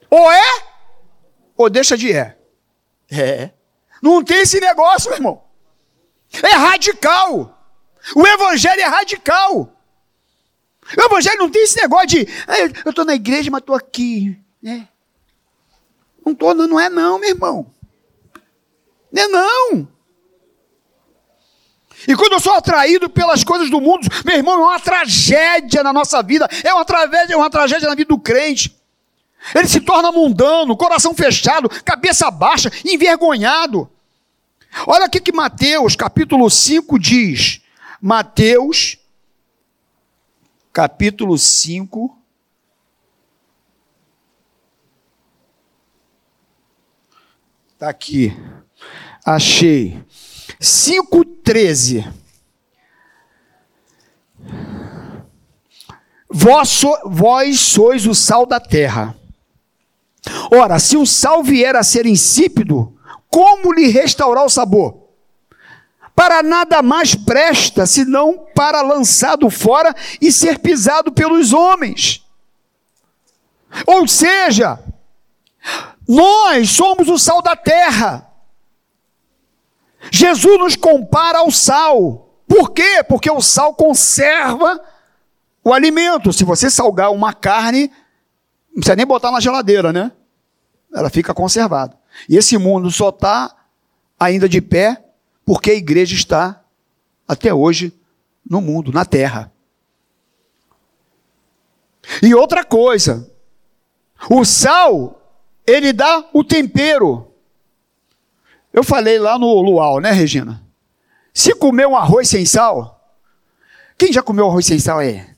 Ou 0.09 0.31
é, 0.31 0.65
ou 1.57 1.69
deixa 1.69 1.97
de 1.97 2.13
é. 2.13 2.39
É. 3.11 3.51
Não 4.01 4.23
tem 4.23 4.41
esse 4.41 4.61
negócio, 4.61 5.11
meu 5.11 5.19
irmão. 5.19 5.45
É 6.43 6.55
radical. 6.55 7.59
O 8.15 8.27
evangelho 8.27 8.81
é 8.81 8.87
radical. 8.87 9.73
O 10.97 11.03
evangelho 11.03 11.39
não 11.39 11.51
tem 11.51 11.63
esse 11.63 11.81
negócio 11.81 12.09
de, 12.09 12.29
eu 12.85 12.91
estou 12.91 13.05
na 13.05 13.15
igreja, 13.15 13.51
mas 13.51 13.61
estou 13.61 13.75
aqui. 13.75 14.37
É. 14.65 14.83
Não 16.25 16.33
estou, 16.33 16.55
não 16.55 16.81
é 16.81 16.89
não, 16.89 17.19
meu 17.19 17.31
irmão. 17.31 17.67
Não 19.11 19.23
é 19.23 19.29
não. 19.29 19.89
E 22.07 22.17
quando 22.17 22.33
eu 22.33 22.41
sou 22.41 22.55
atraído 22.55 23.09
pelas 23.09 23.45
coisas 23.45 23.71
do 23.71 23.81
mundo, 23.81 24.09
meu 24.25 24.37
irmão, 24.37 24.55
é 24.55 24.65
uma 24.65 24.81
tragédia 24.81 25.83
na 25.83 25.93
nossa 25.93 26.23
vida, 26.23 26.49
é 26.65 26.73
uma 26.73 26.85
tragédia, 26.85 27.35
é 27.35 27.37
uma 27.37 27.51
tragédia 27.51 27.89
na 27.89 27.95
vida 27.95 28.09
do 28.09 28.19
crente. 28.19 28.77
Ele 29.55 29.69
se 29.69 29.81
torna 29.81 30.13
mundano, 30.13 30.77
coração 30.77 31.15
fechado, 31.15 31.69
cabeça 31.85 32.31
baixa, 32.31 32.71
envergonhado. 32.85 33.91
Olha 34.87 35.07
o 35.07 35.11
que 35.11 35.33
Mateus, 35.33 35.97
capítulo 35.97 36.49
5 36.49 36.99
diz. 36.99 37.61
Mateus, 38.01 38.99
capítulo 40.73 41.37
5. 41.37 42.17
Está 47.75 47.89
aqui. 47.89 48.33
Achei. 49.25 50.03
5,13. 50.61 52.13
Vós, 56.31 56.83
vós 57.05 57.61
sois 57.61 58.07
o 58.07 58.15
sal 58.15 58.47
da 58.47 58.59
terra. 58.59 59.15
Ora, 60.51 60.79
se 60.79 60.97
o 60.97 61.05
sal 61.05 61.43
vier 61.43 61.77
a 61.77 61.83
ser 61.83 62.07
insípido, 62.07 62.97
como 63.29 63.73
lhe 63.73 63.89
restaurar 63.89 64.45
o 64.45 64.49
sabor? 64.49 65.02
Para 66.15 66.43
nada 66.43 66.83
mais 66.83 67.15
presta 67.15 67.87
senão 67.87 68.47
para 68.55 68.83
lançado 68.83 69.49
fora 69.49 69.95
e 70.21 70.31
ser 70.31 70.59
pisado 70.59 71.11
pelos 71.11 71.53
homens. 71.53 72.25
Ou 73.87 74.07
seja, 74.07 74.79
nós 76.07 76.71
somos 76.71 77.09
o 77.09 77.19
sal 77.19 77.41
da 77.41 77.57
terra. 77.57 78.29
Jesus 80.11 80.59
nos 80.59 80.77
compara 80.77 81.39
ao 81.39 81.51
sal. 81.51 82.29
Por 82.47 82.71
quê? 82.73 83.03
Porque 83.09 83.31
o 83.31 83.41
sal 83.41 83.75
conserva 83.75 84.81
o 85.65 85.73
alimento. 85.73 86.33
Se 86.33 86.45
você 86.45 86.69
salgar 86.71 87.11
uma 87.11 87.33
carne, 87.33 87.91
não 88.69 88.75
precisa 88.77 88.97
nem 88.97 89.07
botar 89.07 89.31
na 89.31 89.41
geladeira, 89.41 89.93
né? 89.93 90.13
Ela 90.95 91.09
fica 91.09 91.33
conservada. 91.33 91.97
E 92.29 92.37
esse 92.37 92.59
mundo 92.59 92.91
só 92.91 93.09
está 93.09 93.55
ainda 94.21 94.49
de 94.49 94.61
pé 94.61 95.02
porque 95.45 95.71
a 95.71 95.75
igreja 95.75 96.15
está 96.15 96.63
até 97.27 97.53
hoje 97.53 97.93
no 98.49 98.61
mundo, 98.61 98.93
na 98.93 99.05
terra. 99.05 99.53
E 102.23 102.35
outra 102.35 102.65
coisa, 102.65 103.31
o 104.31 104.45
sal, 104.45 105.21
ele 105.67 105.93
dá 105.93 106.29
o 106.33 106.43
tempero. 106.43 107.29
Eu 108.73 108.83
falei 108.83 109.19
lá 109.19 109.39
no 109.39 109.61
luau, 109.61 110.01
né, 110.01 110.11
Regina? 110.11 110.63
Se 111.33 111.55
comer 111.55 111.87
um 111.87 111.97
arroz 111.97 112.29
sem 112.29 112.45
sal, 112.45 113.01
Quem 113.99 114.13
já 114.13 114.21
comeu 114.21 114.49
arroz 114.49 114.67
sem 114.67 114.81
sal 114.81 115.01
é? 115.01 115.33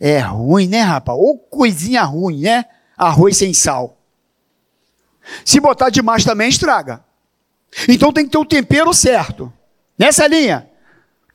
É 0.00 0.18
ruim, 0.18 0.66
né, 0.66 0.80
rapaz? 0.80 1.16
Ou 1.16 1.38
coisinha 1.38 2.02
ruim, 2.02 2.40
né? 2.40 2.64
Arroz 2.96 3.36
sem 3.36 3.54
sal. 3.54 3.98
Se 5.44 5.60
botar 5.60 5.90
demais 5.90 6.24
também 6.24 6.48
estraga. 6.48 7.04
Então 7.88 8.12
tem 8.12 8.24
que 8.24 8.30
ter 8.30 8.38
o 8.38 8.44
tempero 8.44 8.92
certo. 8.92 9.52
Nessa 9.98 10.26
linha. 10.26 10.68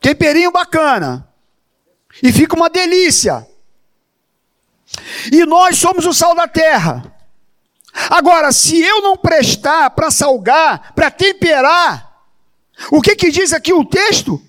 Temperinho 0.00 0.52
bacana. 0.52 1.28
E 2.22 2.32
fica 2.32 2.56
uma 2.56 2.70
delícia. 2.70 3.46
E 5.32 5.44
nós 5.44 5.78
somos 5.78 6.06
o 6.06 6.12
sal 6.12 6.34
da 6.34 6.46
terra. 6.46 7.12
Agora, 8.10 8.52
se 8.52 8.80
eu 8.80 9.00
não 9.02 9.16
prestar 9.16 9.90
para 9.90 10.10
salgar, 10.10 10.92
para 10.94 11.10
temperar, 11.10 12.24
o 12.90 13.00
que 13.00 13.16
que 13.16 13.30
diz 13.30 13.52
aqui 13.52 13.72
o 13.72 13.84
texto? 13.84 14.40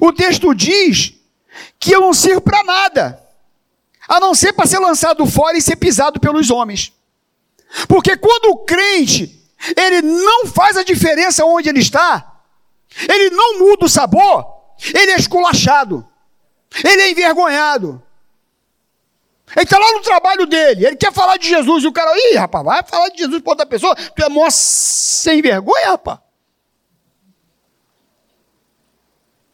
O 0.00 0.12
texto 0.12 0.54
diz 0.54 1.14
que 1.78 1.92
eu 1.92 2.00
não 2.00 2.14
sirvo 2.14 2.40
para 2.40 2.64
nada, 2.64 3.22
a 4.08 4.18
não 4.18 4.34
ser 4.34 4.52
para 4.52 4.66
ser 4.66 4.78
lançado 4.78 5.26
fora 5.26 5.56
e 5.56 5.62
ser 5.62 5.76
pisado 5.76 6.18
pelos 6.18 6.50
homens. 6.50 6.92
Porque 7.88 8.16
quando 8.16 8.52
o 8.52 8.58
crente, 8.58 9.41
ele 9.76 10.02
não 10.02 10.46
faz 10.46 10.76
a 10.76 10.82
diferença 10.82 11.44
onde 11.44 11.68
ele 11.68 11.80
está, 11.80 12.40
ele 13.08 13.30
não 13.30 13.58
muda 13.60 13.86
o 13.86 13.88
sabor, 13.88 14.46
ele 14.94 15.12
é 15.12 15.16
esculachado, 15.16 16.06
ele 16.84 17.02
é 17.02 17.10
envergonhado. 17.10 18.02
Ele 19.54 19.64
está 19.64 19.78
lá 19.78 19.92
no 19.92 20.00
trabalho 20.00 20.46
dele, 20.46 20.86
ele 20.86 20.96
quer 20.96 21.12
falar 21.12 21.36
de 21.36 21.48
Jesus, 21.48 21.84
e 21.84 21.86
o 21.86 21.92
cara, 21.92 22.10
ih, 22.14 22.36
rapaz, 22.36 22.64
vai 22.64 22.82
falar 22.82 23.10
de 23.10 23.18
Jesus 23.18 23.42
para 23.42 23.52
outra 23.52 23.66
pessoa, 23.66 23.94
tu 23.94 24.24
é 24.24 24.28
mó 24.28 24.48
sem 24.50 25.42
vergonha, 25.42 25.90
rapaz. 25.90 26.18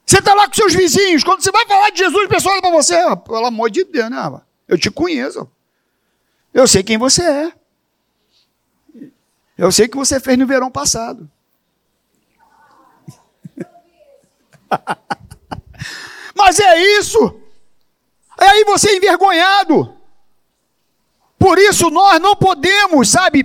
Você 0.06 0.20
está 0.20 0.34
lá 0.34 0.46
com 0.46 0.54
seus 0.54 0.72
vizinhos, 0.72 1.24
quando 1.24 1.42
você 1.42 1.50
vai 1.50 1.66
falar 1.66 1.90
de 1.90 1.98
Jesus, 1.98 2.24
o 2.24 2.28
pessoal 2.28 2.54
olha 2.54 2.62
para 2.62 2.70
você, 2.70 2.94
ah, 2.94 3.16
pelo 3.16 3.44
amor 3.44 3.70
de 3.70 3.84
Deus, 3.84 4.08
né, 4.08 4.16
rapaz? 4.16 4.42
Eu 4.68 4.78
te 4.78 4.90
conheço. 4.90 5.50
Eu 6.54 6.66
sei 6.66 6.82
quem 6.82 6.96
você 6.96 7.22
é. 7.22 7.52
Eu 9.58 9.72
sei 9.72 9.88
que 9.88 9.96
você 9.96 10.20
fez 10.20 10.38
no 10.38 10.46
verão 10.46 10.70
passado. 10.70 11.28
Mas 16.34 16.60
é 16.60 16.80
isso. 16.98 17.40
É 18.40 18.48
aí 18.48 18.64
você 18.64 18.90
é 18.90 18.96
envergonhado. 18.96 19.96
Por 21.36 21.58
isso 21.58 21.90
nós 21.90 22.20
não 22.20 22.36
podemos, 22.36 23.10
sabe, 23.10 23.44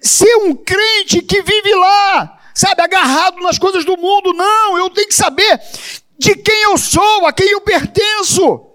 ser 0.00 0.34
um 0.38 0.56
crente 0.56 1.22
que 1.22 1.40
vive 1.42 1.74
lá, 1.76 2.40
sabe, 2.52 2.82
agarrado 2.82 3.40
nas 3.40 3.56
coisas 3.58 3.84
do 3.84 3.96
mundo. 3.96 4.32
Não, 4.32 4.76
eu 4.76 4.90
tenho 4.90 5.06
que 5.06 5.14
saber 5.14 5.60
de 6.18 6.34
quem 6.36 6.62
eu 6.64 6.76
sou, 6.76 7.26
a 7.26 7.32
quem 7.32 7.48
eu 7.50 7.60
pertenço, 7.60 8.66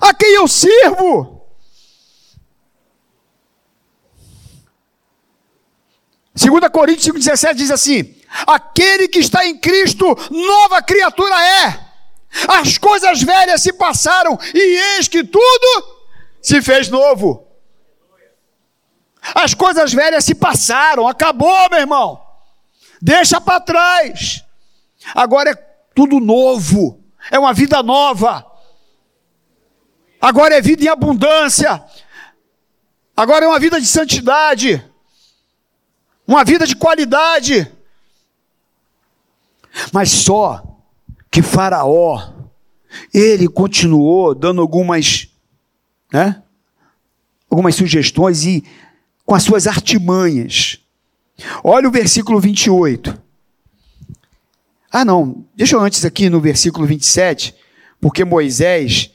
a 0.00 0.14
quem 0.14 0.30
eu 0.34 0.48
sirvo. 0.48 1.43
2 6.34 6.68
Coríntios 6.72 7.14
5,17 7.14 7.54
diz 7.54 7.70
assim: 7.70 8.14
Aquele 8.46 9.06
que 9.06 9.20
está 9.20 9.46
em 9.46 9.56
Cristo, 9.56 10.04
nova 10.30 10.82
criatura 10.82 11.34
é. 11.40 11.80
As 12.48 12.76
coisas 12.76 13.22
velhas 13.22 13.62
se 13.62 13.72
passaram 13.72 14.36
e 14.52 14.96
eis 14.96 15.06
que 15.06 15.22
tudo 15.22 15.96
se 16.42 16.60
fez 16.60 16.88
novo. 16.88 17.46
As 19.34 19.54
coisas 19.54 19.92
velhas 19.92 20.24
se 20.24 20.34
passaram, 20.34 21.06
acabou, 21.06 21.70
meu 21.70 21.78
irmão. 21.78 22.20
Deixa 23.00 23.40
para 23.40 23.60
trás. 23.60 24.44
Agora 25.14 25.50
é 25.50 25.54
tudo 25.94 26.18
novo. 26.18 27.00
É 27.30 27.38
uma 27.38 27.54
vida 27.54 27.82
nova. 27.82 28.44
Agora 30.20 30.56
é 30.56 30.60
vida 30.60 30.84
em 30.84 30.88
abundância. 30.88 31.82
Agora 33.16 33.44
é 33.44 33.48
uma 33.48 33.60
vida 33.60 33.80
de 33.80 33.86
santidade. 33.86 34.84
Uma 36.26 36.44
vida 36.44 36.66
de 36.66 36.74
qualidade. 36.74 37.70
Mas 39.92 40.10
só 40.10 40.78
que 41.30 41.42
Faraó, 41.42 42.32
ele 43.12 43.48
continuou 43.48 44.34
dando 44.34 44.60
algumas, 44.60 45.28
né, 46.12 46.42
algumas 47.50 47.74
sugestões 47.74 48.44
e 48.44 48.64
com 49.24 49.34
as 49.34 49.42
suas 49.42 49.66
artimanhas. 49.66 50.78
Olha 51.62 51.88
o 51.88 51.92
versículo 51.92 52.40
28. 52.40 53.20
Ah, 54.90 55.04
não, 55.04 55.44
deixa 55.56 55.74
eu 55.74 55.80
antes 55.80 56.04
aqui 56.04 56.30
no 56.30 56.40
versículo 56.40 56.86
27, 56.86 57.52
porque 58.00 58.24
Moisés, 58.24 59.10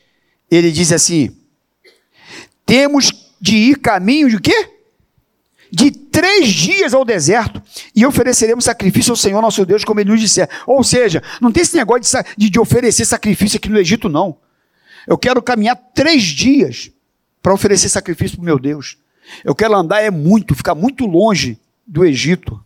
ele 0.52 0.72
diz 0.72 0.91
assim: 0.91 1.36
temos 2.65 3.12
de 3.39 3.56
ir 3.56 3.80
caminho 3.80 4.30
de 4.30 4.39
quê? 4.41 4.78
De 5.71 5.91
três 5.91 6.49
dias 6.49 6.93
ao 6.93 7.05
deserto 7.05 7.62
e 7.95 8.05
ofereceremos 8.05 8.65
sacrifício 8.65 9.12
ao 9.12 9.17
Senhor 9.17 9.41
nosso 9.41 9.65
Deus, 9.65 9.84
como 9.84 9.99
ele 9.99 10.10
nos 10.10 10.19
disser. 10.19 10.49
Ou 10.65 10.84
seja, 10.84 11.21
não 11.39 11.51
tem 11.51 11.62
esse 11.62 11.75
negócio 11.75 12.23
de, 12.38 12.49
de 12.49 12.60
oferecer 12.60 13.05
sacrifício 13.05 13.58
aqui 13.58 13.69
no 13.69 13.79
Egito, 13.79 14.10
não. 14.10 14.38
Eu 15.08 15.17
quero 15.17 15.41
caminhar 15.41 15.75
três 15.93 16.23
dias 16.23 16.91
para 17.41 17.53
oferecer 17.53 17.89
sacrifício 17.89 18.38
para 18.38 18.43
o 18.43 18.45
meu 18.45 18.60
Deus. 18.60 18.97
Eu 19.43 19.53
quero 19.53 19.75
andar 19.75 20.01
é 20.01 20.10
muito, 20.10 20.55
ficar 20.55 20.75
muito 20.75 21.05
longe 21.05 21.60
do 21.86 22.03
Egito. 22.03 22.63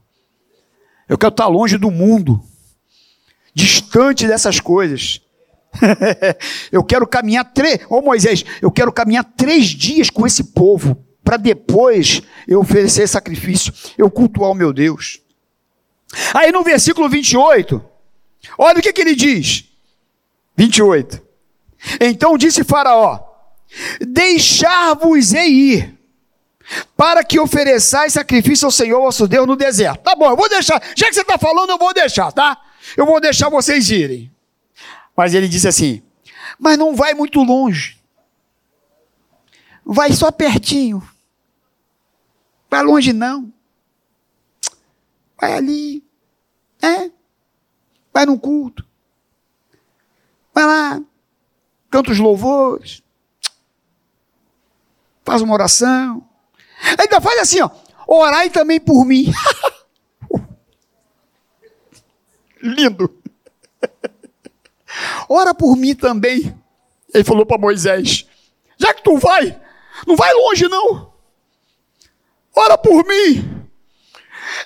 Eu 1.08 1.18
quero 1.18 1.32
estar 1.32 1.48
longe 1.48 1.78
do 1.78 1.92
mundo, 1.92 2.42
distante 3.54 4.28
dessas 4.28 4.60
coisas. 4.60 5.22
eu 6.72 6.84
quero 6.84 7.06
caminhar 7.06 7.52
três, 7.52 7.80
ô 7.90 8.02
Moisés, 8.02 8.46
eu 8.62 8.72
quero 8.72 8.92
caminhar 8.92 9.24
três 9.24 9.68
dias 9.68 10.10
com 10.10 10.26
esse 10.26 10.44
povo 10.46 11.04
para 11.24 11.38
depois 11.38 12.22
eu 12.48 12.60
oferecer 12.60 13.08
sacrifício, 13.08 13.74
eu 13.98 14.10
cultuar 14.12 14.52
o 14.52 14.56
meu 14.56 14.74
Deus. 14.74 15.22
Aí 16.34 16.52
no 16.52 16.64
versículo 16.64 17.10
28, 17.10 17.84
olha 18.58 18.80
o 18.80 18.82
que, 18.82 18.94
que 18.94 19.02
ele 19.02 19.16
diz. 19.16 19.66
28. 20.56 21.22
Então 22.00 22.38
disse 22.38 22.64
Faraó: 22.64 23.20
Deixar-vos-ei 24.00 25.50
ir, 25.50 26.00
para 26.96 27.24
que 27.24 27.40
ofereçais 27.40 28.14
sacrifício 28.14 28.66
ao 28.66 28.72
Senhor 28.72 29.02
vosso 29.02 29.28
Deus 29.28 29.48
no 29.48 29.56
deserto. 29.56 30.04
Tá 30.04 30.16
bom, 30.16 30.30
eu 30.30 30.38
vou 30.38 30.50
deixar, 30.50 30.82
já 30.96 31.08
que 31.08 31.14
você 31.14 31.22
está 31.22 31.38
falando, 31.38 31.72
eu 31.72 31.78
vou 31.78 31.94
deixar, 31.94 32.32
tá? 32.32 32.60
Eu 32.96 33.06
vou 33.06 33.20
deixar 33.20 33.50
vocês 33.50 33.90
irem. 33.90 34.32
Mas 35.16 35.34
ele 35.34 35.48
disse 35.48 35.68
assim: 35.68 36.04
Mas 36.60 36.78
não 36.78 36.96
vai 36.96 37.14
muito 37.14 37.42
longe, 37.42 37.98
vai 39.86 40.12
só 40.12 40.32
pertinho. 40.32 41.02
Vai 42.74 42.82
longe 42.82 43.14
não. 43.14 43.54
Vai 45.40 45.54
ali. 45.54 46.04
É. 46.82 47.12
Vai 48.12 48.26
num 48.26 48.36
culto. 48.36 48.84
Vai 50.52 50.66
lá. 50.66 51.00
Canta 51.92 52.10
os 52.10 52.18
louvores. 52.18 53.04
Faz 55.24 55.44
uma 55.44 55.54
oração. 55.54 56.28
Ainda 57.00 57.22
faz 57.22 57.42
assim, 57.42 57.62
ó. 57.62 57.70
Orai 58.08 58.50
também 58.50 58.80
por 58.80 59.06
mim. 59.06 59.32
Lindo. 62.60 63.22
Ora 65.30 65.54
por 65.54 65.76
mim 65.76 65.94
também. 65.94 66.60
Ele 67.14 67.24
falou 67.24 67.46
para 67.46 67.62
Moisés: 67.62 68.28
Já 68.80 68.96
que 68.96 69.04
tu 69.04 69.16
vai, 69.20 69.62
não 70.08 70.16
vai 70.16 70.34
longe 70.34 70.68
não 70.68 71.13
ora 72.56 72.78
por 72.78 73.06
mim. 73.06 73.68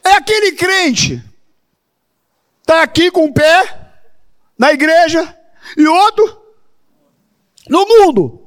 É 0.03 0.15
aquele 0.15 0.51
crente, 0.53 1.23
está 2.61 2.83
aqui 2.83 3.09
com 3.09 3.25
o 3.25 3.33
pé 3.33 3.91
na 4.57 4.71
igreja 4.71 5.37
e 5.77 5.87
outro 5.87 6.41
no 7.69 7.85
mundo. 7.85 8.43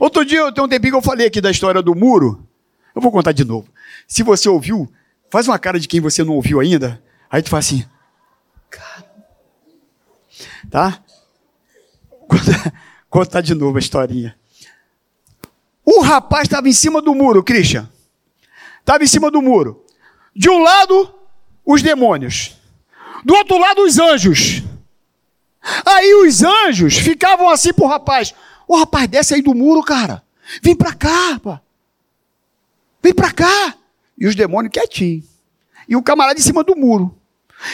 Outro 0.00 0.24
dia, 0.24 0.50
tem 0.52 0.64
um 0.64 0.68
tempinho 0.68 0.92
que 0.92 0.98
eu 0.98 1.02
falei 1.02 1.26
aqui 1.26 1.40
da 1.40 1.50
história 1.50 1.82
do 1.82 1.94
muro. 1.94 2.46
Eu 2.94 3.00
vou 3.00 3.12
contar 3.12 3.32
de 3.32 3.44
novo. 3.44 3.68
Se 4.06 4.22
você 4.22 4.48
ouviu, 4.48 4.90
faz 5.30 5.46
uma 5.46 5.58
cara 5.58 5.78
de 5.78 5.86
quem 5.86 6.00
você 6.00 6.24
não 6.24 6.34
ouviu 6.34 6.60
ainda. 6.60 7.02
Aí 7.30 7.42
tu 7.42 7.50
fala 7.50 7.60
assim. 7.60 7.84
Tá? 10.70 11.02
Contar, 12.26 12.72
contar 13.08 13.40
de 13.42 13.54
novo 13.54 13.76
a 13.76 13.80
historinha. 13.80 14.36
O 15.84 16.00
rapaz 16.00 16.44
estava 16.44 16.68
em 16.68 16.72
cima 16.72 17.02
do 17.02 17.14
muro, 17.14 17.42
Christian 17.42 17.91
estava 18.82 19.02
em 19.02 19.06
cima 19.06 19.30
do 19.30 19.40
muro. 19.40 19.84
De 20.34 20.50
um 20.50 20.62
lado, 20.62 21.14
os 21.64 21.82
demônios. 21.82 22.56
Do 23.24 23.34
outro 23.34 23.58
lado, 23.58 23.82
os 23.82 23.98
anjos. 23.98 24.62
Aí 25.86 26.14
os 26.14 26.42
anjos 26.42 26.98
ficavam 26.98 27.48
assim 27.48 27.72
pro 27.72 27.86
rapaz. 27.86 28.34
Ô 28.68 28.76
rapaz, 28.76 29.08
desce 29.08 29.34
aí 29.34 29.42
do 29.42 29.54
muro, 29.54 29.82
cara. 29.82 30.22
Vem 30.60 30.74
pra 30.74 30.92
cá, 30.92 31.38
pá. 31.42 31.60
Vem 33.02 33.14
pra 33.14 33.32
cá. 33.32 33.74
E 34.18 34.26
os 34.26 34.34
demônios 34.34 34.72
quietinhos. 34.72 35.24
E 35.88 35.96
o 35.96 36.02
camarada 36.02 36.38
em 36.38 36.42
cima 36.42 36.62
do 36.62 36.76
muro. 36.76 37.16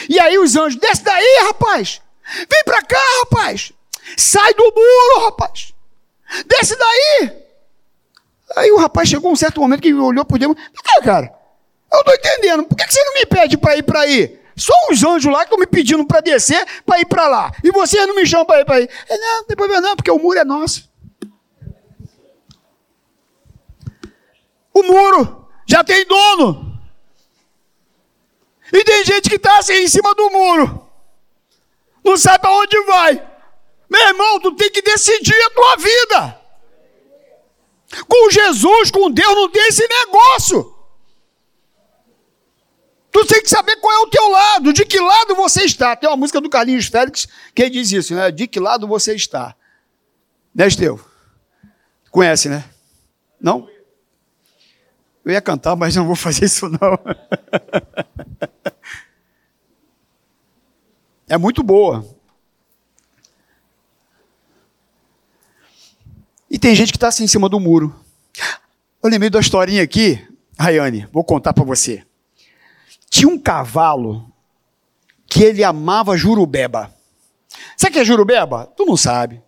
E 0.07 0.19
aí 0.19 0.37
os 0.37 0.55
anjos, 0.55 0.79
desce 0.79 1.03
daí, 1.03 1.43
rapaz. 1.47 2.01
Vem 2.23 2.63
pra 2.63 2.81
cá, 2.81 3.01
rapaz. 3.21 3.73
Sai 4.17 4.53
do 4.53 4.63
muro, 4.63 5.25
rapaz! 5.25 5.73
Desce 6.45 6.75
daí! 6.77 7.48
Aí 8.55 8.71
o 8.71 8.77
rapaz 8.77 9.07
chegou 9.07 9.31
um 9.31 9.35
certo 9.35 9.61
momento 9.61 9.81
que 9.81 9.93
olhou 9.93 10.25
por 10.25 10.39
Deus. 10.39 10.55
Cara, 10.83 11.01
cara, 11.03 11.39
eu 11.91 11.95
não 11.95 11.99
estou 11.99 12.15
entendendo. 12.15 12.63
Por 12.63 12.75
que 12.75 12.91
você 12.91 13.03
não 13.03 13.13
me 13.13 13.25
pede 13.25 13.57
para 13.57 13.77
ir 13.77 13.83
para 13.83 14.01
aí? 14.01 14.39
Só 14.55 14.73
os 14.91 15.03
anjos 15.03 15.31
lá 15.31 15.39
que 15.39 15.45
estão 15.45 15.57
me 15.57 15.67
pedindo 15.67 16.05
para 16.05 16.19
descer, 16.19 16.65
para 16.85 16.99
ir 16.99 17.05
para 17.05 17.27
lá. 17.27 17.51
E 17.63 17.71
vocês 17.71 18.05
não 18.05 18.15
me 18.15 18.25
chamam 18.25 18.45
para 18.45 18.61
ir 18.61 18.65
para 18.65 18.75
aí. 18.75 18.89
É, 19.07 19.17
não, 19.17 19.37
não 19.37 19.43
tem 19.45 19.55
problema 19.55 19.81
não, 19.81 19.95
porque 19.95 20.11
o 20.11 20.19
muro 20.19 20.37
é 20.37 20.43
nosso. 20.43 20.89
O 24.73 24.83
muro 24.83 25.47
já 25.65 25.83
tem 25.83 26.05
dono. 26.05 26.77
E 28.71 28.83
tem 28.83 29.03
gente 29.03 29.29
que 29.29 29.35
está 29.35 29.57
assim 29.59 29.73
em 29.73 29.87
cima 29.87 30.13
do 30.13 30.29
muro. 30.29 30.87
Não 32.03 32.17
sabe 32.17 32.39
para 32.39 32.51
onde 32.51 32.83
vai. 32.83 33.27
Meu 33.89 34.07
irmão, 34.07 34.39
tu 34.39 34.55
tem 34.55 34.69
que 34.71 34.81
decidir 34.81 35.41
a 35.45 35.49
tua 35.51 35.75
vida. 35.77 36.38
Com 38.07 38.29
Jesus, 38.29 38.91
com 38.91 39.09
Deus, 39.09 39.35
não 39.35 39.49
tem 39.49 39.67
esse 39.67 39.87
negócio. 39.87 40.75
Tu 43.11 43.25
tem 43.25 43.41
que 43.41 43.49
saber 43.49 43.77
qual 43.77 43.93
é 43.93 43.99
o 43.99 44.09
teu 44.09 44.29
lado, 44.29 44.71
de 44.71 44.85
que 44.85 44.99
lado 44.99 45.35
você 45.35 45.63
está. 45.63 45.95
Tem 45.95 46.07
uma 46.07 46.15
música 46.15 46.39
do 46.39 46.49
Carlinhos 46.49 46.85
Félix 46.85 47.27
que 47.55 47.69
diz 47.69 47.91
isso, 47.91 48.13
né? 48.13 48.31
De 48.31 48.47
que 48.47 48.59
lado 48.59 48.87
você 48.87 49.15
está. 49.15 49.55
Né, 50.53 50.67
Esteu? 50.67 50.99
Conhece, 52.11 52.49
né? 52.49 52.63
Não? 53.41 53.67
Eu 55.25 55.31
ia 55.31 55.41
cantar, 55.41 55.75
mas 55.75 55.95
não 55.95 56.05
vou 56.05 56.15
fazer 56.15 56.45
isso 56.45 56.69
não. 56.69 56.79
é 61.27 61.37
muito 61.37 61.63
boa. 61.63 62.05
E 66.49 66.57
tem 66.57 66.73
gente 66.73 66.91
que 66.91 66.97
está 66.97 67.09
assim 67.09 67.23
em 67.23 67.27
cima 67.27 67.47
do 67.47 67.59
muro. 67.59 67.95
Eu 69.01 69.09
lembrei 69.09 69.29
da 69.29 69.39
historinha 69.39 69.83
aqui, 69.83 70.19
Rayane, 70.57 71.07
vou 71.11 71.23
contar 71.23 71.53
para 71.53 71.63
você. 71.63 72.03
Tinha 73.09 73.29
um 73.29 73.37
cavalo 73.37 74.29
que 75.27 75.43
ele 75.43 75.63
amava 75.63 76.17
jurubeba. 76.17 76.93
Sabe 77.77 77.91
o 77.91 77.93
que 77.93 77.99
é 77.99 78.05
jurubeba? 78.05 78.71
Tu 78.75 78.85
não 78.85 78.97
sabe. 78.97 79.41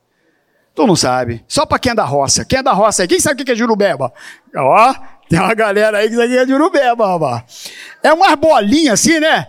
Tu 0.74 0.88
não 0.88 0.96
sabe. 0.96 1.44
Só 1.48 1.66
para 1.66 1.80
quem 1.80 1.92
é 1.92 1.96
da 1.96 2.06
roça. 2.06 2.46
Quem 2.46 2.60
é 2.60 2.64
da 2.64 2.72
roça 2.72 3.02
aí? 3.02 3.08
Quem 3.08 3.20
sabe 3.20 3.42
o 3.42 3.46
que 3.46 3.52
é 3.52 3.56
jurubeba? 3.56 4.14
Ó, 4.56 4.94
tem 5.28 5.40
uma 5.40 5.54
galera 5.54 5.98
aí 5.98 6.10
que 6.10 6.16
sabe 6.16 6.28
o 6.28 6.32
que 6.32 6.38
é 6.38 6.48
jurubeba, 6.48 7.08
rapaz. 7.08 7.72
É 8.02 8.14
umas 8.14 8.36
bolinhas 8.36 9.00
assim, 9.00 9.20
né? 9.20 9.48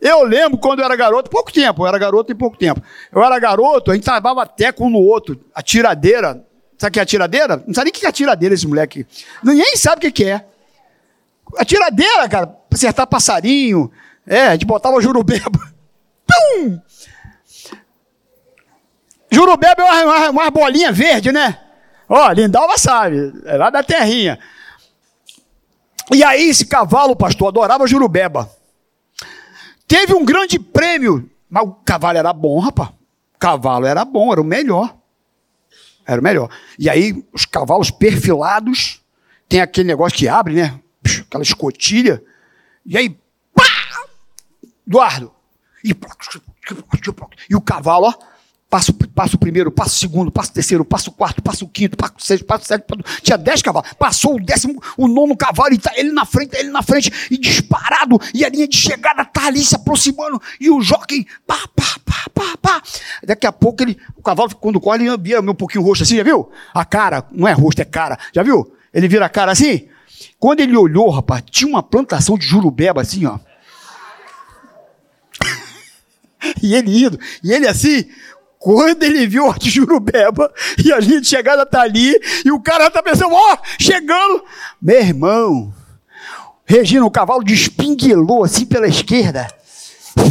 Eu 0.00 0.24
lembro 0.24 0.58
quando 0.58 0.80
eu 0.80 0.84
era 0.84 0.96
garoto, 0.96 1.30
pouco 1.30 1.52
tempo, 1.52 1.82
eu 1.82 1.86
era 1.86 1.98
garoto 1.98 2.32
em 2.32 2.36
pouco 2.36 2.56
tempo. 2.56 2.82
Eu 3.12 3.22
era 3.22 3.38
garoto, 3.38 3.90
a 3.90 3.94
gente 3.94 4.04
travava 4.04 4.42
até 4.42 4.72
com 4.72 4.86
um 4.86 4.90
no 4.90 4.98
outro, 4.98 5.40
a 5.54 5.62
tiradeira. 5.62 6.44
Sabe 6.78 6.90
o 6.90 6.92
que 6.92 7.00
é 7.00 7.02
a 7.02 7.06
tiradeira? 7.06 7.62
Não 7.66 7.74
sabe 7.74 7.86
nem 7.86 7.90
o 7.90 7.94
que 7.94 8.06
é 8.06 8.08
a 8.08 8.12
tiradeira 8.12 8.54
esse 8.54 8.66
moleque. 8.66 9.06
Ninguém 9.42 9.76
sabe 9.76 10.06
o 10.06 10.12
que 10.12 10.24
é. 10.24 10.44
A 11.56 11.64
tiradeira, 11.64 12.28
cara, 12.28 12.46
pra 12.46 12.76
acertar 12.76 13.06
passarinho. 13.06 13.90
É, 14.26 14.48
a 14.48 14.52
gente 14.52 14.66
botava 14.66 15.00
jurubeba. 15.00 15.58
Pum! 16.26 16.80
Jurubeba 19.30 19.82
é 19.82 19.84
uma, 19.84 20.02
uma, 20.04 20.30
uma 20.30 20.50
bolinha 20.50 20.92
verde, 20.92 21.32
né? 21.32 21.58
Ó, 22.08 22.30
Lindalva 22.32 22.78
sabe, 22.78 23.32
é 23.44 23.56
lá 23.56 23.70
da 23.70 23.82
terrinha. 23.82 24.38
E 26.12 26.22
aí 26.22 26.48
esse 26.48 26.66
cavalo, 26.66 27.16
pastor, 27.16 27.48
adorava 27.48 27.86
jurubeba. 27.86 28.48
Teve 29.88 30.14
um 30.14 30.24
grande 30.24 30.58
prêmio, 30.58 31.28
mas 31.50 31.64
o 31.64 31.72
cavalo 31.84 32.18
era 32.18 32.32
bom, 32.32 32.58
rapaz. 32.60 32.90
O 32.90 33.38
cavalo 33.38 33.86
era 33.86 34.04
bom, 34.04 34.32
era 34.32 34.40
o 34.40 34.44
melhor. 34.44 34.94
Era 36.06 36.20
o 36.20 36.24
melhor. 36.24 36.48
E 36.78 36.88
aí 36.88 37.24
os 37.32 37.44
cavalos 37.44 37.90
perfilados, 37.90 39.02
tem 39.48 39.60
aquele 39.60 39.88
negócio 39.88 40.16
que 40.16 40.28
abre, 40.28 40.54
né? 40.54 40.80
aquela 41.26 41.42
escotilha, 41.42 42.22
e 42.84 42.96
aí, 42.96 43.18
pá! 43.54 43.64
Eduardo! 44.86 45.32
E, 45.82 45.94
e 47.50 47.56
o 47.56 47.60
cavalo, 47.60 48.06
ó, 48.06 48.14
passa, 48.68 48.92
passa 49.14 49.36
o 49.36 49.38
primeiro, 49.38 49.70
passa 49.70 49.90
o 49.90 49.98
segundo, 49.98 50.30
passa 50.30 50.50
o 50.50 50.54
terceiro, 50.54 50.84
passa 50.84 51.08
o 51.10 51.12
quarto, 51.12 51.42
passa 51.42 51.64
o 51.64 51.68
quinto, 51.68 51.96
passa 51.96 52.14
o 52.16 52.22
sexto, 52.22 52.44
passa 52.44 52.64
o 52.64 52.66
sétimo, 52.66 53.04
tinha 53.22 53.38
dez 53.38 53.62
cavalos, 53.62 53.92
passou 53.98 54.36
o 54.36 54.44
décimo, 54.44 54.82
o 54.96 55.06
nono 55.06 55.36
cavalo, 55.36 55.72
e 55.72 55.78
tá 55.78 55.92
ele 55.96 56.10
na 56.10 56.24
frente, 56.24 56.56
ele 56.56 56.70
na 56.70 56.82
frente, 56.82 57.12
e 57.30 57.38
disparado, 57.38 58.20
e 58.34 58.44
a 58.44 58.48
linha 58.48 58.66
de 58.66 58.76
chegada 58.76 59.24
tá 59.24 59.46
ali 59.46 59.64
se 59.64 59.74
aproximando, 59.76 60.40
e 60.60 60.68
o 60.70 60.80
jockey, 60.80 61.26
pá, 61.46 61.58
pá, 61.74 61.96
pá, 62.04 62.30
pá, 62.34 62.56
pá. 62.60 62.82
Daqui 63.24 63.46
a 63.46 63.52
pouco 63.52 63.82
ele, 63.82 63.96
o 64.16 64.22
cavalo, 64.22 64.54
quando 64.56 64.80
corre, 64.80 65.06
ele 65.06 65.16
vira 65.16 65.40
um 65.40 65.54
pouquinho 65.54 65.84
rosto 65.84 66.02
assim, 66.02 66.16
já 66.16 66.24
viu? 66.24 66.50
A 66.74 66.84
cara, 66.84 67.24
não 67.32 67.46
é 67.46 67.52
rosto, 67.52 67.80
é 67.80 67.84
cara, 67.84 68.18
já 68.32 68.42
viu? 68.42 68.72
Ele 68.92 69.08
vira 69.08 69.26
a 69.26 69.28
cara 69.28 69.52
assim, 69.52 69.88
quando 70.38 70.60
ele 70.60 70.76
olhou, 70.76 71.08
rapaz, 71.10 71.42
tinha 71.50 71.68
uma 71.68 71.82
plantação 71.82 72.36
de 72.36 72.46
jurubeba 72.46 73.00
assim, 73.00 73.26
ó. 73.26 73.38
e 76.62 76.74
ele 76.74 77.04
indo, 77.04 77.18
e 77.42 77.52
ele 77.52 77.68
assim, 77.68 78.04
quando 78.66 79.04
ele 79.04 79.28
viu 79.28 79.48
a 79.48 79.52
de 79.52 79.70
jurubeba, 79.70 80.52
e 80.84 80.92
a 80.92 80.98
linha 80.98 81.20
de 81.20 81.28
chegada 81.28 81.64
tá 81.64 81.82
ali, 81.82 82.20
e 82.44 82.50
o 82.50 82.58
cara 82.58 82.90
tá 82.90 83.00
pensando, 83.00 83.32
ó, 83.32 83.54
oh, 83.54 83.58
chegando. 83.80 84.42
Meu 84.82 84.98
irmão, 84.98 85.72
Regina, 86.64 87.06
o 87.06 87.10
cavalo 87.10 87.44
despinguelou 87.44 88.42
assim 88.42 88.66
pela 88.66 88.88
esquerda 88.88 89.46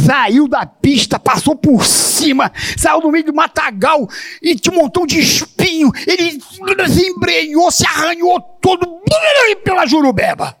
saiu 0.04 0.48
da 0.48 0.66
pista, 0.66 1.18
passou 1.18 1.54
por 1.54 1.86
cima, 1.86 2.52
saiu 2.76 3.00
no 3.00 3.10
meio 3.10 3.24
do 3.24 3.32
matagal 3.32 4.08
e 4.42 4.56
tinha 4.56 4.74
um 4.74 4.82
montão 4.82 5.06
de 5.06 5.20
espinho. 5.20 5.92
Ele 6.06 6.40
se 6.92 7.06
embrenhou, 7.06 7.70
se 7.70 7.86
arranhou 7.86 8.40
todo 8.60 9.00
pela 9.64 9.86
jurubeba. 9.86 10.56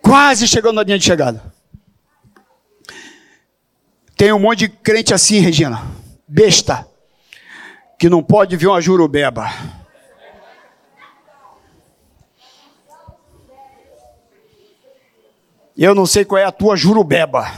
Quase 0.00 0.48
chegando 0.48 0.76
na 0.76 0.82
linha 0.82 0.98
de 0.98 1.04
chegada. 1.04 1.51
Tem 4.16 4.32
um 4.32 4.38
monte 4.38 4.60
de 4.60 4.68
crente 4.68 5.12
assim, 5.12 5.40
Regina, 5.40 5.82
besta, 6.28 6.86
que 7.98 8.08
não 8.08 8.22
pode 8.22 8.56
ver 8.56 8.68
uma 8.68 8.80
jurubeba. 8.80 9.50
Eu 15.76 15.94
não 15.94 16.06
sei 16.06 16.24
qual 16.24 16.38
é 16.38 16.44
a 16.44 16.52
tua 16.52 16.76
jurubeba. 16.76 17.50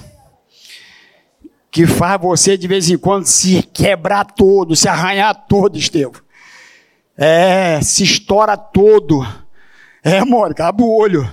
Que 1.71 1.87
faz 1.87 2.21
você 2.21 2.57
de 2.57 2.69
vez 2.69 2.89
em 2.89 2.97
quando 2.97 3.27
se 3.27 3.63
quebrar 3.63 4.25
todo, 4.25 4.77
se 4.77 4.89
arranhar 4.89 5.35
todo, 5.49 5.77
Estevam. 5.77 6.23
É, 7.17 7.81
se 7.81 8.05
estoura 8.05 8.57
todo. 8.57 9.27
É, 10.03 10.25
Mônica, 10.25 10.67
abre 10.67 10.85
o 10.85 10.97
olho. 10.97 11.31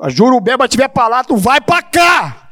A 0.00 0.08
jurubeba 0.08 0.68
tiver 0.68 0.88
pra 0.88 1.08
lá, 1.08 1.24
tu 1.24 1.36
vai 1.36 1.60
pra 1.60 1.82
cá. 1.82 2.45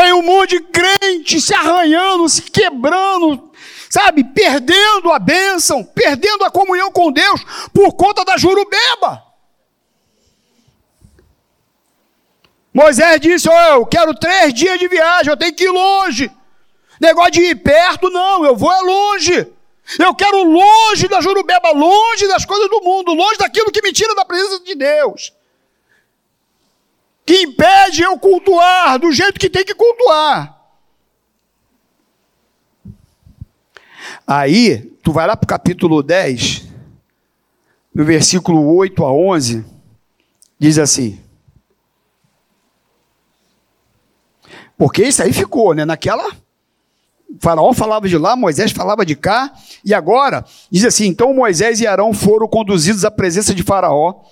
Tem 0.00 0.14
um 0.14 0.22
monte 0.22 0.58
de 0.58 0.60
crente 0.60 1.38
se 1.42 1.54
arranhando, 1.54 2.26
se 2.26 2.40
quebrando, 2.40 3.52
sabe, 3.90 4.24
perdendo 4.24 5.12
a 5.12 5.18
bênção, 5.18 5.84
perdendo 5.84 6.42
a 6.42 6.50
comunhão 6.50 6.90
com 6.90 7.12
Deus 7.12 7.44
por 7.70 7.92
conta 7.92 8.24
da 8.24 8.38
jurubeba. 8.38 9.22
Moisés 12.72 13.20
disse: 13.20 13.46
oh, 13.46 13.74
Eu 13.74 13.84
quero 13.84 14.14
três 14.14 14.54
dias 14.54 14.78
de 14.78 14.88
viagem, 14.88 15.30
eu 15.30 15.36
tenho 15.36 15.54
que 15.54 15.64
ir 15.64 15.70
longe. 15.70 16.30
Negócio 16.98 17.32
de 17.32 17.42
ir 17.42 17.56
perto, 17.56 18.08
não, 18.08 18.42
eu 18.42 18.56
vou 18.56 18.72
é 18.72 18.80
longe. 18.80 19.52
Eu 19.98 20.14
quero 20.14 20.44
longe 20.44 21.08
da 21.08 21.20
Jurubeba, 21.20 21.72
longe 21.72 22.26
das 22.26 22.46
coisas 22.46 22.70
do 22.70 22.80
mundo, 22.80 23.12
longe 23.12 23.36
daquilo 23.36 23.70
que 23.70 23.82
me 23.82 23.92
tira 23.92 24.14
da 24.14 24.24
presença 24.24 24.60
de 24.60 24.74
Deus. 24.74 25.30
Que 27.30 27.42
impede 27.42 28.02
eu 28.02 28.18
cultuar 28.18 28.98
do 28.98 29.12
jeito 29.12 29.38
que 29.38 29.48
tem 29.48 29.64
que 29.64 29.72
cultuar. 29.72 30.60
Aí, 34.26 34.80
tu 35.00 35.12
vai 35.12 35.28
lá 35.28 35.36
para 35.36 35.44
o 35.44 35.46
capítulo 35.46 36.02
10, 36.02 36.66
no 37.94 38.04
versículo 38.04 38.74
8 38.74 39.04
a 39.04 39.12
11, 39.12 39.64
diz 40.58 40.76
assim: 40.76 41.20
Porque 44.76 45.04
isso 45.04 45.22
aí 45.22 45.32
ficou, 45.32 45.72
né? 45.72 45.84
Naquela. 45.84 46.36
Faraó 47.38 47.72
falava 47.72 48.08
de 48.08 48.18
lá, 48.18 48.34
Moisés 48.34 48.72
falava 48.72 49.06
de 49.06 49.14
cá, 49.14 49.54
e 49.84 49.94
agora 49.94 50.44
diz 50.68 50.84
assim: 50.84 51.06
então 51.06 51.32
Moisés 51.32 51.80
e 51.80 51.86
Arão 51.86 52.12
foram 52.12 52.48
conduzidos 52.48 53.04
à 53.04 53.10
presença 53.10 53.54
de 53.54 53.62
Faraó, 53.62 54.24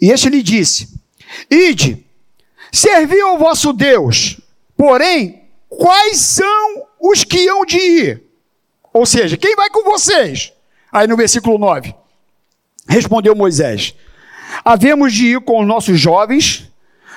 e 0.00 0.10
este 0.10 0.28
lhe 0.28 0.42
disse: 0.42 0.88
Ide, 1.48 2.04
servi 2.72 3.20
ao 3.20 3.38
vosso 3.38 3.72
Deus, 3.72 4.40
porém, 4.76 5.42
quais 5.68 6.16
são 6.16 6.86
os 6.98 7.22
que 7.22 7.46
hão 7.48 7.64
de 7.66 7.78
ir? 7.78 8.22
Ou 8.92 9.06
seja, 9.06 9.36
quem 9.36 9.54
vai 9.54 9.70
com 9.70 9.84
vocês? 9.84 10.52
Aí 10.90 11.06
no 11.06 11.16
versículo 11.16 11.58
9, 11.58 11.94
respondeu 12.88 13.36
Moisés: 13.36 13.94
Havemos 14.64 15.12
de 15.12 15.26
ir 15.28 15.40
com 15.40 15.60
os 15.60 15.66
nossos 15.66 16.00
jovens, 16.00 16.70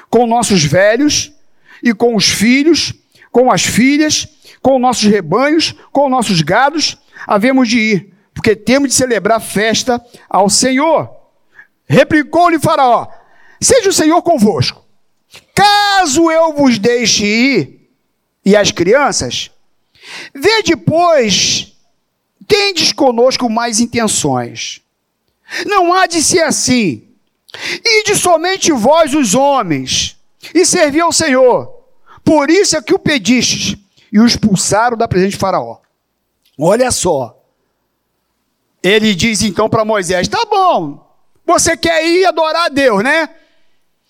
com 0.10 0.28
nossos 0.28 0.64
velhos, 0.64 1.34
e 1.82 1.94
com 1.94 2.16
os 2.16 2.30
filhos, 2.30 2.94
com 3.32 3.52
as 3.52 3.64
filhas, 3.64 4.28
com 4.62 4.80
nossos 4.80 5.04
rebanhos, 5.04 5.76
com 5.92 6.10
nossos 6.10 6.42
gados, 6.42 6.98
havemos 7.28 7.68
de 7.68 7.80
ir, 7.80 8.14
porque 8.34 8.56
temos 8.56 8.90
de 8.90 8.96
celebrar 8.96 9.42
festa 9.42 10.04
ao 10.30 10.50
Senhor. 10.50 11.10
Replicou-lhe 11.86 12.60
Faraó: 12.60 13.08
Seja 13.60 13.90
o 13.90 13.94
Senhor 13.94 14.22
convosco. 14.22 14.85
Caso 15.54 16.30
eu 16.32 16.54
vos 16.54 16.78
deixe 16.78 17.26
ir, 17.26 17.90
e 18.44 18.56
as 18.56 18.72
crianças, 18.72 19.50
vê 20.34 20.62
depois, 20.64 21.74
tendes 22.48 22.92
conosco 22.92 23.50
mais 23.50 23.80
intenções. 23.80 24.82
Não 25.66 25.94
há 25.94 26.08
de 26.08 26.22
ser 26.22 26.42
assim. 26.42 27.08
Ide 27.84 28.16
somente 28.16 28.72
vós, 28.72 29.14
os 29.14 29.34
homens, 29.34 30.18
e 30.54 30.66
servi 30.66 31.00
ao 31.00 31.12
Senhor. 31.12 31.74
Por 32.24 32.50
isso 32.50 32.76
é 32.76 32.82
que 32.82 32.94
o 32.94 33.00
pedistes, 33.00 33.78
e 34.12 34.20
o 34.20 34.26
expulsaram 34.26 34.98
da 34.98 35.08
presença 35.08 35.32
de 35.32 35.38
Faraó. 35.38 35.78
Olha 36.58 36.92
só. 36.92 37.42
Ele 38.82 39.16
diz 39.16 39.42
então 39.42 39.70
para 39.70 39.86
Moisés: 39.86 40.28
tá 40.28 40.46
bom, 40.46 41.06
você 41.46 41.76
quer 41.76 42.06
ir 42.06 42.26
adorar 42.26 42.66
a 42.66 42.70
Deus, 42.70 43.04
né? 43.04 43.30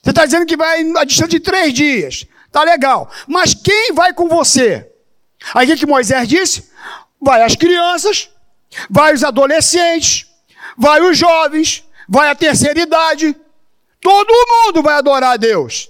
Você 0.06 0.12
está 0.12 0.24
dizendo 0.24 0.46
que 0.46 0.56
vai 0.56 0.82
a 0.98 1.04
distância 1.04 1.28
de 1.28 1.40
três 1.40 1.74
dias. 1.74 2.28
Tá 2.52 2.64
legal. 2.64 3.10
Mas 3.28 3.56
quem 3.56 3.92
vai 3.92 4.14
com 4.14 4.28
você? 4.28 4.88
Aí 5.52 5.74
o 5.74 5.76
que 5.76 5.86
Moisés 5.88 6.28
disse? 6.28 6.70
Vai 7.20 7.42
as 7.42 7.56
crianças, 7.56 8.30
vai 8.88 9.16
os 9.16 9.24
adolescentes, 9.24 10.28
vai 10.78 11.02
os 11.02 11.18
jovens, 11.18 11.84
vai 12.08 12.30
a 12.30 12.36
terceira 12.36 12.80
idade. 12.80 13.36
Todo 14.00 14.32
mundo 14.48 14.84
vai 14.84 14.94
adorar 14.94 15.34
a 15.34 15.38
Deus. 15.38 15.90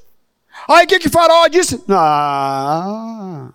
Aí 0.66 0.86
o 0.86 0.88
que, 0.88 1.00
que 1.00 1.10
Faraó 1.10 1.50
disse? 1.50 1.84
Ah, 1.90 3.50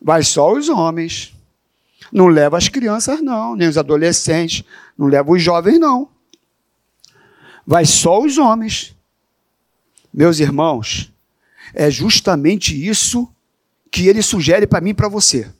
vai 0.00 0.24
só 0.24 0.52
os 0.52 0.68
homens. 0.68 1.32
Não 2.10 2.26
leva 2.26 2.58
as 2.58 2.68
crianças, 2.68 3.22
não, 3.22 3.54
nem 3.54 3.68
os 3.68 3.78
adolescentes, 3.78 4.64
não 4.98 5.06
leva 5.06 5.30
os 5.30 5.40
jovens, 5.40 5.78
não. 5.78 6.08
Vai 7.64 7.86
só 7.86 8.20
os 8.20 8.38
homens. 8.38 8.96
Meus 10.12 10.40
irmãos, 10.40 11.12
é 11.74 11.90
justamente 11.90 12.74
isso 12.74 13.32
que 13.90 14.08
ele 14.08 14.22
sugere 14.22 14.66
para 14.66 14.80
mim 14.80 14.90
e 14.90 14.94
para 14.94 15.08
você. 15.08 15.50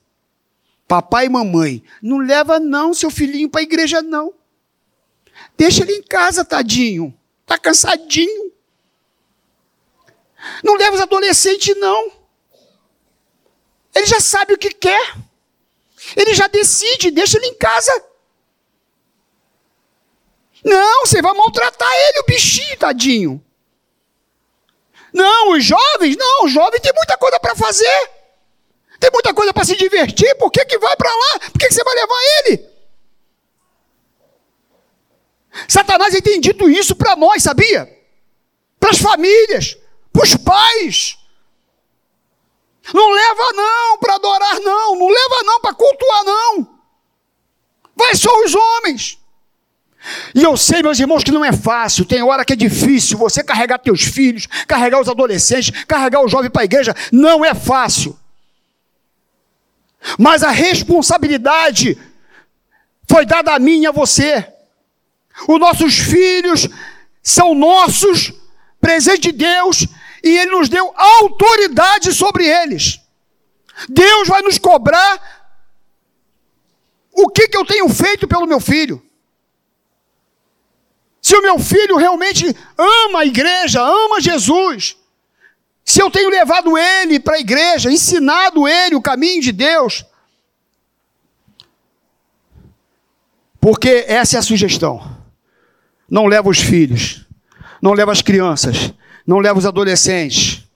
Papai 0.86 1.26
e 1.26 1.28
mamãe, 1.28 1.82
não 2.02 2.18
leva 2.18 2.60
não 2.60 2.92
seu 2.92 3.10
filhinho 3.10 3.48
para 3.48 3.60
a 3.60 3.64
igreja 3.64 4.02
não. 4.02 4.34
Deixa 5.56 5.82
ele 5.82 5.92
em 5.92 6.02
casa, 6.02 6.44
tadinho. 6.44 7.16
Tá 7.46 7.56
cansadinho. 7.56 8.52
Não 10.62 10.74
leva 10.76 10.96
os 10.96 11.00
adolescentes 11.00 11.74
não. 11.78 12.12
Ele 13.94 14.06
já 14.06 14.20
sabe 14.20 14.54
o 14.54 14.58
que 14.58 14.70
quer. 14.70 15.16
Ele 16.16 16.34
já 16.34 16.46
decide, 16.46 17.10
deixa 17.10 17.38
ele 17.38 17.46
em 17.46 17.54
casa. 17.54 18.04
Não, 20.64 21.06
você 21.06 21.22
vai 21.22 21.34
maltratar 21.34 21.90
ele, 22.08 22.20
o 22.20 22.26
bichinho, 22.26 22.78
tadinho. 22.78 23.44
Não, 25.12 25.53
os 25.53 25.64
jovens, 25.64 26.16
não, 26.16 26.44
o 26.44 26.48
jovem 26.48 26.81
tem 26.81 26.92
muita 26.94 27.16
coisa 27.16 27.38
para 27.38 27.55
fazer. 27.55 28.11
Tem 28.98 29.11
muita 29.12 29.35
coisa 29.35 29.53
para 29.53 29.64
se 29.64 29.77
divertir, 29.77 30.35
por 30.37 30.51
que, 30.51 30.64
que 30.64 30.79
vai 30.79 30.96
para 30.96 31.11
lá? 31.11 31.51
Por 31.51 31.59
que, 31.59 31.66
que 31.66 31.75
você 31.75 31.83
vai 31.83 31.94
levar 31.94 32.20
ele? 32.38 32.72
Satanás 35.68 36.14
tem 36.20 36.40
dito 36.40 36.70
isso 36.70 36.94
para 36.94 37.16
nós, 37.16 37.42
sabia? 37.42 37.90
Para 38.79 38.90
as 38.90 38.98
famílias, 38.98 39.77
para 40.12 40.22
os 40.22 40.37
pais. 40.37 41.18
Não 42.92 43.11
leva 43.11 43.53
não 43.53 43.98
para 43.98 44.14
adorar 44.14 44.61
não, 44.61 44.96
não 44.96 45.09
leva 45.09 45.42
não 45.44 45.61
para 45.61 45.75
cultuar 45.75 46.25
não. 46.25 46.81
Vai 47.94 48.14
só 48.16 48.31
os 48.44 48.55
homens. 48.55 49.18
E 50.34 50.42
eu 50.42 50.56
sei, 50.56 50.82
meus 50.82 50.98
irmãos, 50.98 51.22
que 51.22 51.30
não 51.30 51.44
é 51.44 51.52
fácil. 51.52 52.04
Tem 52.04 52.22
hora 52.22 52.44
que 52.44 52.52
é 52.52 52.56
difícil 52.56 53.16
você 53.16 53.42
carregar 53.42 53.78
teus 53.78 54.02
filhos, 54.02 54.46
carregar 54.66 55.00
os 55.00 55.08
adolescentes, 55.08 55.70
carregar 55.86 56.22
o 56.22 56.28
jovem 56.28 56.50
para 56.50 56.62
a 56.62 56.64
igreja. 56.64 56.94
Não 57.12 57.44
é 57.44 57.54
fácil. 57.54 58.18
Mas 60.18 60.42
a 60.42 60.50
responsabilidade 60.50 61.96
foi 63.08 63.24
dada 63.24 63.54
a 63.54 63.58
mim 63.58 63.82
e 63.82 63.86
a 63.86 63.92
você. 63.92 64.46
Os 65.46 65.60
nossos 65.60 65.98
filhos 65.98 66.68
são 67.22 67.54
nossos, 67.54 68.32
presente 68.80 69.30
de 69.30 69.32
Deus, 69.32 69.86
e 70.22 70.28
Ele 70.28 70.50
nos 70.50 70.68
deu 70.68 70.92
autoridade 70.96 72.12
sobre 72.12 72.46
eles. 72.46 73.00
Deus 73.88 74.28
vai 74.28 74.42
nos 74.42 74.58
cobrar 74.58 75.48
o 77.12 77.28
que, 77.28 77.48
que 77.48 77.56
eu 77.56 77.64
tenho 77.64 77.88
feito 77.88 78.26
pelo 78.26 78.46
meu 78.46 78.60
filho. 78.60 79.02
Se 81.33 81.37
o 81.38 81.40
meu 81.40 81.59
filho 81.59 81.97
realmente 81.97 82.45
ama 82.77 83.21
a 83.21 83.25
igreja, 83.25 83.81
ama 83.81 84.21
Jesus, 84.21 84.99
se 85.83 85.99
eu 85.99 86.11
tenho 86.11 86.29
levado 86.29 86.77
ele 86.77 87.18
para 87.18 87.37
a 87.37 87.40
igreja, 87.40 87.90
ensinado 87.90 88.68
ele 88.68 88.97
o 88.97 89.01
caminho 89.01 89.40
de 89.40 89.51
Deus, 89.51 90.05
porque 93.59 94.05
essa 94.07 94.37
é 94.37 94.40
a 94.40 94.42
sugestão. 94.42 95.16
Não 96.07 96.27
leva 96.27 96.51
os 96.51 96.59
filhos, 96.59 97.25
não 97.81 97.95
leva 97.95 98.12
as 98.12 98.21
crianças, 98.21 98.92
não 99.27 99.38
leva 99.38 99.59
os 99.59 99.64
adolescentes. 99.64 100.68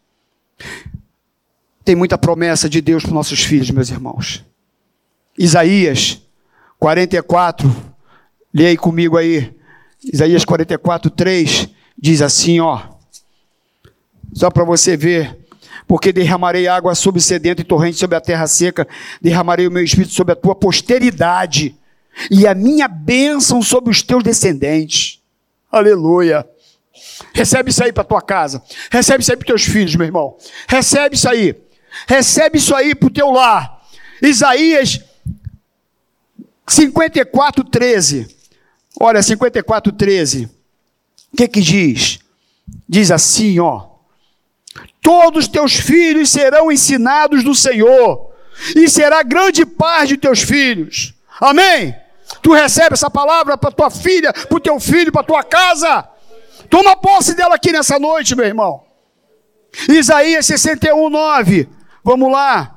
Tem 1.84 1.94
muita 1.94 2.16
promessa 2.16 2.66
de 2.66 2.80
Deus 2.80 3.02
para 3.02 3.10
os 3.10 3.14
nossos 3.14 3.42
filhos, 3.42 3.70
meus 3.70 3.90
irmãos. 3.90 4.42
Isaías 5.36 6.18
44, 6.78 7.70
leia 8.54 8.78
comigo 8.78 9.18
aí. 9.18 9.54
Isaías 10.12 10.44
44, 10.44 11.10
3 11.10 11.68
diz 11.98 12.22
assim, 12.22 12.60
ó. 12.60 12.80
Só 14.32 14.50
para 14.50 14.64
você 14.64 14.96
ver. 14.96 15.36
Porque 15.86 16.12
derramarei 16.12 16.66
água 16.66 16.94
sobre 16.94 17.20
sedento 17.20 17.62
e 17.62 17.64
torrente 17.64 17.96
sobre 17.96 18.16
a 18.16 18.20
terra 18.20 18.46
seca, 18.46 18.88
derramarei 19.20 19.68
o 19.68 19.70
meu 19.70 19.84
espírito 19.84 20.12
sobre 20.12 20.32
a 20.32 20.36
tua 20.36 20.54
posteridade 20.54 21.76
e 22.28 22.46
a 22.46 22.54
minha 22.54 22.88
bênção 22.88 23.62
sobre 23.62 23.90
os 23.90 24.02
teus 24.02 24.24
descendentes. 24.24 25.20
Aleluia. 25.70 26.44
Recebe 27.32 27.70
isso 27.70 27.84
aí 27.84 27.92
para 27.92 28.02
tua 28.02 28.20
casa. 28.20 28.62
Recebe 28.90 29.22
isso 29.22 29.30
aí 29.30 29.36
para 29.36 29.46
teus 29.46 29.62
filhos, 29.62 29.94
meu 29.94 30.06
irmão. 30.06 30.36
Recebe 30.66 31.14
isso 31.14 31.28
aí. 31.28 31.54
Recebe 32.08 32.58
isso 32.58 32.74
aí 32.74 32.94
para 32.94 33.06
o 33.06 33.10
teu 33.10 33.30
lar. 33.30 33.80
Isaías 34.20 35.00
54, 36.66 37.62
13. 37.62 38.35
Olha, 38.98 39.22
54, 39.22 39.92
13. 39.92 40.46
O 41.32 41.36
que 41.36 41.48
que 41.48 41.60
diz? 41.60 42.18
Diz 42.88 43.10
assim, 43.10 43.58
ó. 43.60 43.88
Todos 45.02 45.44
os 45.44 45.48
teus 45.48 45.74
filhos 45.74 46.30
serão 46.30 46.72
ensinados 46.72 47.44
do 47.44 47.54
Senhor, 47.54 48.32
e 48.74 48.88
será 48.88 49.22
grande 49.22 49.64
parte 49.64 50.08
de 50.08 50.16
teus 50.16 50.40
filhos. 50.40 51.14
Amém? 51.40 51.94
Tu 52.42 52.52
recebe 52.52 52.94
essa 52.94 53.10
palavra 53.10 53.56
para 53.56 53.70
tua 53.70 53.90
filha, 53.90 54.32
para 54.32 54.56
o 54.56 54.60
teu 54.60 54.80
filho, 54.80 55.12
para 55.12 55.22
tua 55.22 55.44
casa. 55.44 56.08
Toma 56.68 56.96
posse 56.96 57.34
dela 57.34 57.54
aqui 57.54 57.70
nessa 57.70 57.98
noite, 57.98 58.34
meu 58.34 58.46
irmão. 58.46 58.82
Isaías 59.88 60.46
61, 60.46 61.08
9. 61.08 61.68
Vamos 62.02 62.32
lá. 62.32 62.75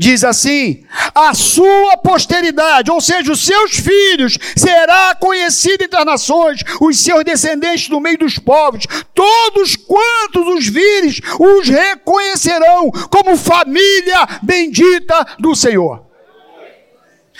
Diz 0.00 0.22
assim: 0.22 0.84
a 1.12 1.34
sua 1.34 1.96
posteridade, 1.96 2.88
ou 2.88 3.00
seja, 3.00 3.32
os 3.32 3.44
seus 3.44 3.72
filhos, 3.78 4.38
será 4.56 5.16
conhecido 5.16 5.82
entre 5.82 5.98
as 5.98 6.06
nações, 6.06 6.60
os 6.80 7.00
seus 7.00 7.24
descendentes 7.24 7.88
no 7.88 7.98
meio 7.98 8.16
dos 8.16 8.38
povos. 8.38 8.86
Todos 9.12 9.74
quantos 9.74 10.46
os 10.54 10.68
vires, 10.68 11.20
os 11.40 11.68
reconhecerão 11.68 12.92
como 13.10 13.36
família 13.36 14.24
bendita 14.40 15.26
do 15.36 15.56
Senhor. 15.56 16.06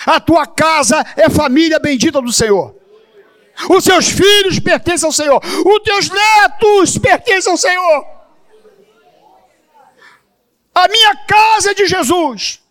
A 0.05 0.19
tua 0.19 0.45
casa 0.45 1.01
é 1.15 1.29
família 1.29 1.79
bendita 1.79 2.21
do 2.21 2.33
Senhor. 2.33 2.75
Os 3.69 3.85
seus 3.85 4.09
filhos 4.09 4.59
pertencem 4.59 5.07
ao 5.07 5.13
Senhor. 5.13 5.41
Os 5.65 5.79
teus 5.85 6.09
netos 6.09 6.97
pertencem 6.97 7.53
ao 7.53 7.57
Senhor. 7.57 8.18
A 10.83 10.87
minha 10.87 11.15
casa 11.25 11.71
é 11.71 11.73
de 11.73 11.85
Jesus. 11.87 12.61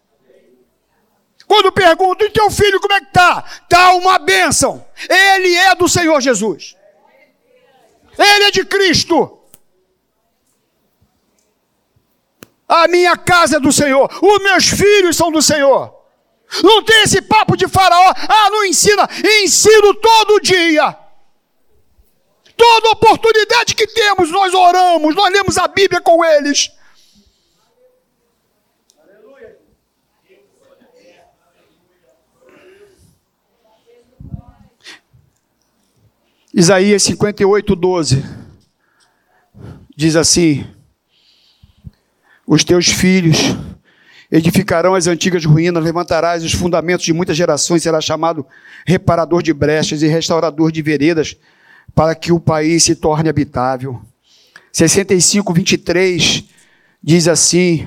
Quando 1.47 1.73
pergunto, 1.73 2.25
e 2.25 2.31
teu 2.31 2.51
filho 2.51 2.81
como 2.81 2.95
é 2.95 3.01
que 3.01 3.07
está? 3.07 3.45
Está 3.63 3.95
uma 3.95 4.19
bênção. 4.19 4.85
Ele 5.09 5.55
é 5.55 5.75
do 5.75 5.89
Senhor 5.89 6.21
Jesus. 6.21 6.77
Ele 8.19 8.45
é 8.45 8.51
de 8.51 8.65
Cristo. 8.65 9.39
A 12.69 12.87
minha 12.89 13.17
casa 13.17 13.57
é 13.57 13.61
do 13.61 13.73
Senhor. 13.73 14.11
Os 14.23 14.43
meus 14.43 14.69
filhos 14.69 15.17
são 15.17 15.33
do 15.33 15.41
Senhor. 15.41 15.95
Não 16.63 16.83
tem 16.83 17.03
esse 17.03 17.23
papo 17.23 17.57
de 17.57 17.67
faraó. 17.67 18.13
Ah, 18.29 18.51
não 18.51 18.65
ensina. 18.65 19.09
Ensino 19.43 19.95
todo 19.95 20.41
dia. 20.41 20.97
Toda 22.57 22.91
oportunidade 22.91 23.75
que 23.75 23.87
temos, 23.87 24.31
nós 24.31 24.53
oramos, 24.53 25.15
nós 25.15 25.33
lemos 25.33 25.57
a 25.57 25.69
Bíblia 25.69 26.01
com 26.01 26.25
eles. 26.25 26.71
Isaías 36.59 37.05
58, 37.05 37.77
12. 37.77 38.25
Diz 39.95 40.17
assim: 40.17 40.67
Os 42.45 42.65
teus 42.65 42.89
filhos 42.89 43.39
edificarão 44.29 44.97
as 44.97 45.07
antigas 45.07 45.45
ruínas, 45.45 45.85
levantarás 45.85 46.43
os 46.43 46.53
fundamentos 46.53 47.07
de 47.07 47.13
muitas 47.13 47.37
gerações, 47.37 47.85
será 47.85 48.01
chamado 48.01 48.45
reparador 48.85 49.41
de 49.41 49.55
brechas 49.55 50.03
e 50.03 50.09
restaurador 50.09 50.73
de 50.73 50.83
veredas, 50.83 51.37
para 51.95 52.13
que 52.17 52.33
o 52.33 52.41
país 52.41 52.83
se 52.83 52.97
torne 52.97 53.29
habitável. 53.29 54.03
65, 54.73 55.55
23 55.55 56.43
diz 57.01 57.29
assim: 57.29 57.87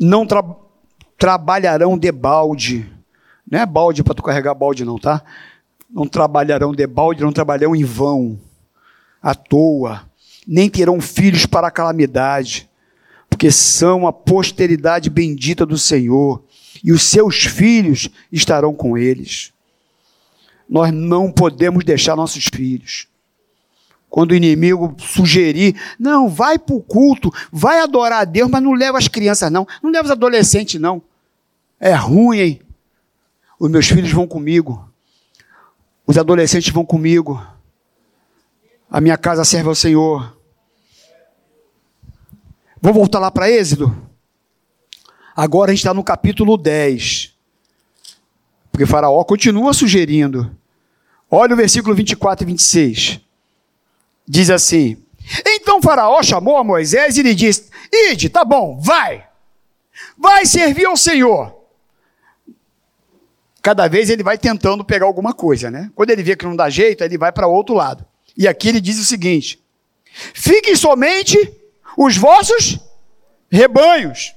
Não 0.00 0.26
tra 0.26 0.42
trabalharão 1.16 1.96
de 1.96 2.10
balde, 2.10 2.95
não 3.50 3.60
é 3.60 3.66
balde 3.66 4.02
para 4.02 4.14
tu 4.14 4.22
carregar 4.22 4.54
balde, 4.54 4.84
não, 4.84 4.98
tá? 4.98 5.22
Não 5.88 6.06
trabalharão 6.06 6.74
de 6.74 6.86
balde, 6.86 7.22
não 7.22 7.32
trabalharão 7.32 7.76
em 7.76 7.84
vão, 7.84 8.38
à 9.22 9.34
toa, 9.34 10.02
nem 10.46 10.68
terão 10.68 11.00
filhos 11.00 11.46
para 11.46 11.68
a 11.68 11.70
calamidade, 11.70 12.68
porque 13.30 13.50
são 13.50 14.06
a 14.06 14.12
posteridade 14.12 15.10
bendita 15.10 15.64
do 15.64 15.78
Senhor, 15.78 16.42
e 16.82 16.92
os 16.92 17.02
seus 17.02 17.44
filhos 17.44 18.08
estarão 18.30 18.74
com 18.74 18.98
eles. 18.98 19.52
Nós 20.68 20.92
não 20.92 21.30
podemos 21.30 21.84
deixar 21.84 22.16
nossos 22.16 22.46
filhos. 22.52 23.06
Quando 24.08 24.32
o 24.32 24.34
inimigo 24.34 24.94
sugerir, 24.98 25.76
não, 25.98 26.28
vai 26.28 26.58
para 26.58 26.74
o 26.74 26.82
culto, 26.82 27.32
vai 27.52 27.80
adorar 27.80 28.22
a 28.22 28.24
Deus, 28.24 28.50
mas 28.50 28.62
não 28.62 28.72
leva 28.72 28.98
as 28.98 29.08
crianças, 29.08 29.50
não. 29.50 29.66
Não 29.82 29.90
leva 29.90 30.06
os 30.06 30.10
adolescentes, 30.10 30.80
não. 30.80 31.02
É 31.78 31.92
ruim, 31.94 32.38
hein? 32.38 32.60
Os 33.58 33.70
meus 33.70 33.86
filhos 33.86 34.12
vão 34.12 34.26
comigo. 34.26 34.86
Os 36.06 36.18
adolescentes 36.18 36.72
vão 36.72 36.84
comigo. 36.84 37.44
A 38.90 39.00
minha 39.00 39.16
casa 39.16 39.44
serve 39.44 39.68
ao 39.68 39.74
Senhor. 39.74 40.36
Vou 42.80 42.92
voltar 42.92 43.18
lá 43.18 43.30
para 43.30 43.50
Êxodo. 43.50 43.96
Agora 45.34 45.70
a 45.70 45.74
gente 45.74 45.80
está 45.80 45.94
no 45.94 46.04
capítulo 46.04 46.56
10. 46.56 47.34
Porque 48.70 48.86
Faraó 48.86 49.24
continua 49.24 49.72
sugerindo. 49.72 50.54
Olha 51.30 51.54
o 51.54 51.56
versículo 51.56 51.94
24 51.94 52.44
e 52.44 52.46
26. 52.46 53.20
Diz 54.28 54.50
assim: 54.50 55.02
Então 55.46 55.80
Faraó 55.80 56.22
chamou 56.22 56.58
a 56.58 56.64
Moisés 56.64 57.16
e 57.16 57.22
lhe 57.22 57.34
disse: 57.34 57.70
Ide, 57.90 58.28
tá 58.28 58.44
bom, 58.44 58.78
vai. 58.78 59.26
Vai 60.16 60.44
servir 60.44 60.84
ao 60.84 60.96
Senhor 60.96 61.55
cada 63.66 63.88
vez 63.88 64.08
ele 64.10 64.22
vai 64.22 64.38
tentando 64.38 64.84
pegar 64.84 65.06
alguma 65.06 65.34
coisa, 65.34 65.72
né? 65.72 65.90
Quando 65.92 66.10
ele 66.10 66.22
vê 66.22 66.36
que 66.36 66.44
não 66.44 66.54
dá 66.54 66.70
jeito, 66.70 67.02
ele 67.02 67.18
vai 67.18 67.32
para 67.32 67.48
outro 67.48 67.74
lado. 67.74 68.06
E 68.36 68.46
aqui 68.46 68.68
ele 68.68 68.80
diz 68.80 68.96
o 68.96 69.04
seguinte: 69.04 69.58
fiquem 70.32 70.76
somente 70.76 71.36
os 71.98 72.16
vossos 72.16 72.78
rebanhos, 73.50 74.36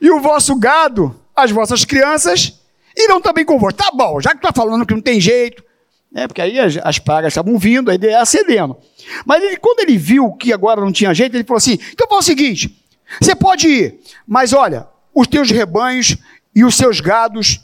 e 0.00 0.10
o 0.10 0.22
vosso 0.22 0.58
gado, 0.58 1.14
as 1.36 1.50
vossas 1.50 1.84
crianças, 1.84 2.62
irão 2.96 3.20
também 3.20 3.44
convosco. 3.44 3.76
Tá 3.76 3.90
bom, 3.92 4.18
já 4.22 4.30
que 4.30 4.38
está 4.38 4.54
falando 4.54 4.86
que 4.86 4.94
não 4.94 5.02
tem 5.02 5.20
jeito, 5.20 5.62
né? 6.10 6.26
Porque 6.26 6.40
aí 6.40 6.58
as, 6.58 6.78
as 6.82 6.98
pragas 6.98 7.32
estavam 7.32 7.58
vindo, 7.58 7.90
aí 7.90 7.98
ele 7.98 8.06
ia 8.06 8.22
acedendo. 8.22 8.78
Mas 9.26 9.42
ele, 9.44 9.58
quando 9.58 9.80
ele 9.80 9.98
viu 9.98 10.32
que 10.32 10.50
agora 10.50 10.80
não 10.80 10.92
tinha 10.92 11.12
jeito, 11.12 11.36
ele 11.36 11.44
falou 11.44 11.58
assim: 11.58 11.78
então 11.92 12.08
fala 12.08 12.22
o 12.22 12.24
seguinte: 12.24 12.74
você 13.20 13.34
pode 13.34 13.68
ir, 13.68 14.00
mas 14.26 14.54
olha, 14.54 14.88
os 15.14 15.26
teus 15.26 15.50
rebanhos 15.50 16.16
e 16.54 16.64
os 16.64 16.74
seus 16.74 17.00
gados 17.00 17.60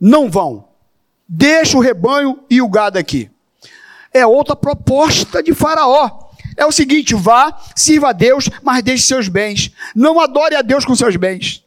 não 0.00 0.30
vão. 0.30 0.68
Deixa 1.28 1.76
o 1.76 1.80
rebanho 1.80 2.42
e 2.48 2.62
o 2.62 2.68
gado 2.68 2.98
aqui. 2.98 3.30
É 4.12 4.26
outra 4.26 4.56
proposta 4.56 5.42
de 5.42 5.54
Faraó. 5.54 6.30
É 6.56 6.64
o 6.64 6.72
seguinte: 6.72 7.14
vá, 7.14 7.58
sirva 7.76 8.10
a 8.10 8.12
Deus, 8.12 8.48
mas 8.62 8.82
deixe 8.82 9.04
seus 9.04 9.28
bens. 9.28 9.72
Não 9.94 10.20
adore 10.20 10.54
a 10.54 10.62
Deus 10.62 10.84
com 10.84 10.94
seus 10.94 11.16
bens. 11.16 11.64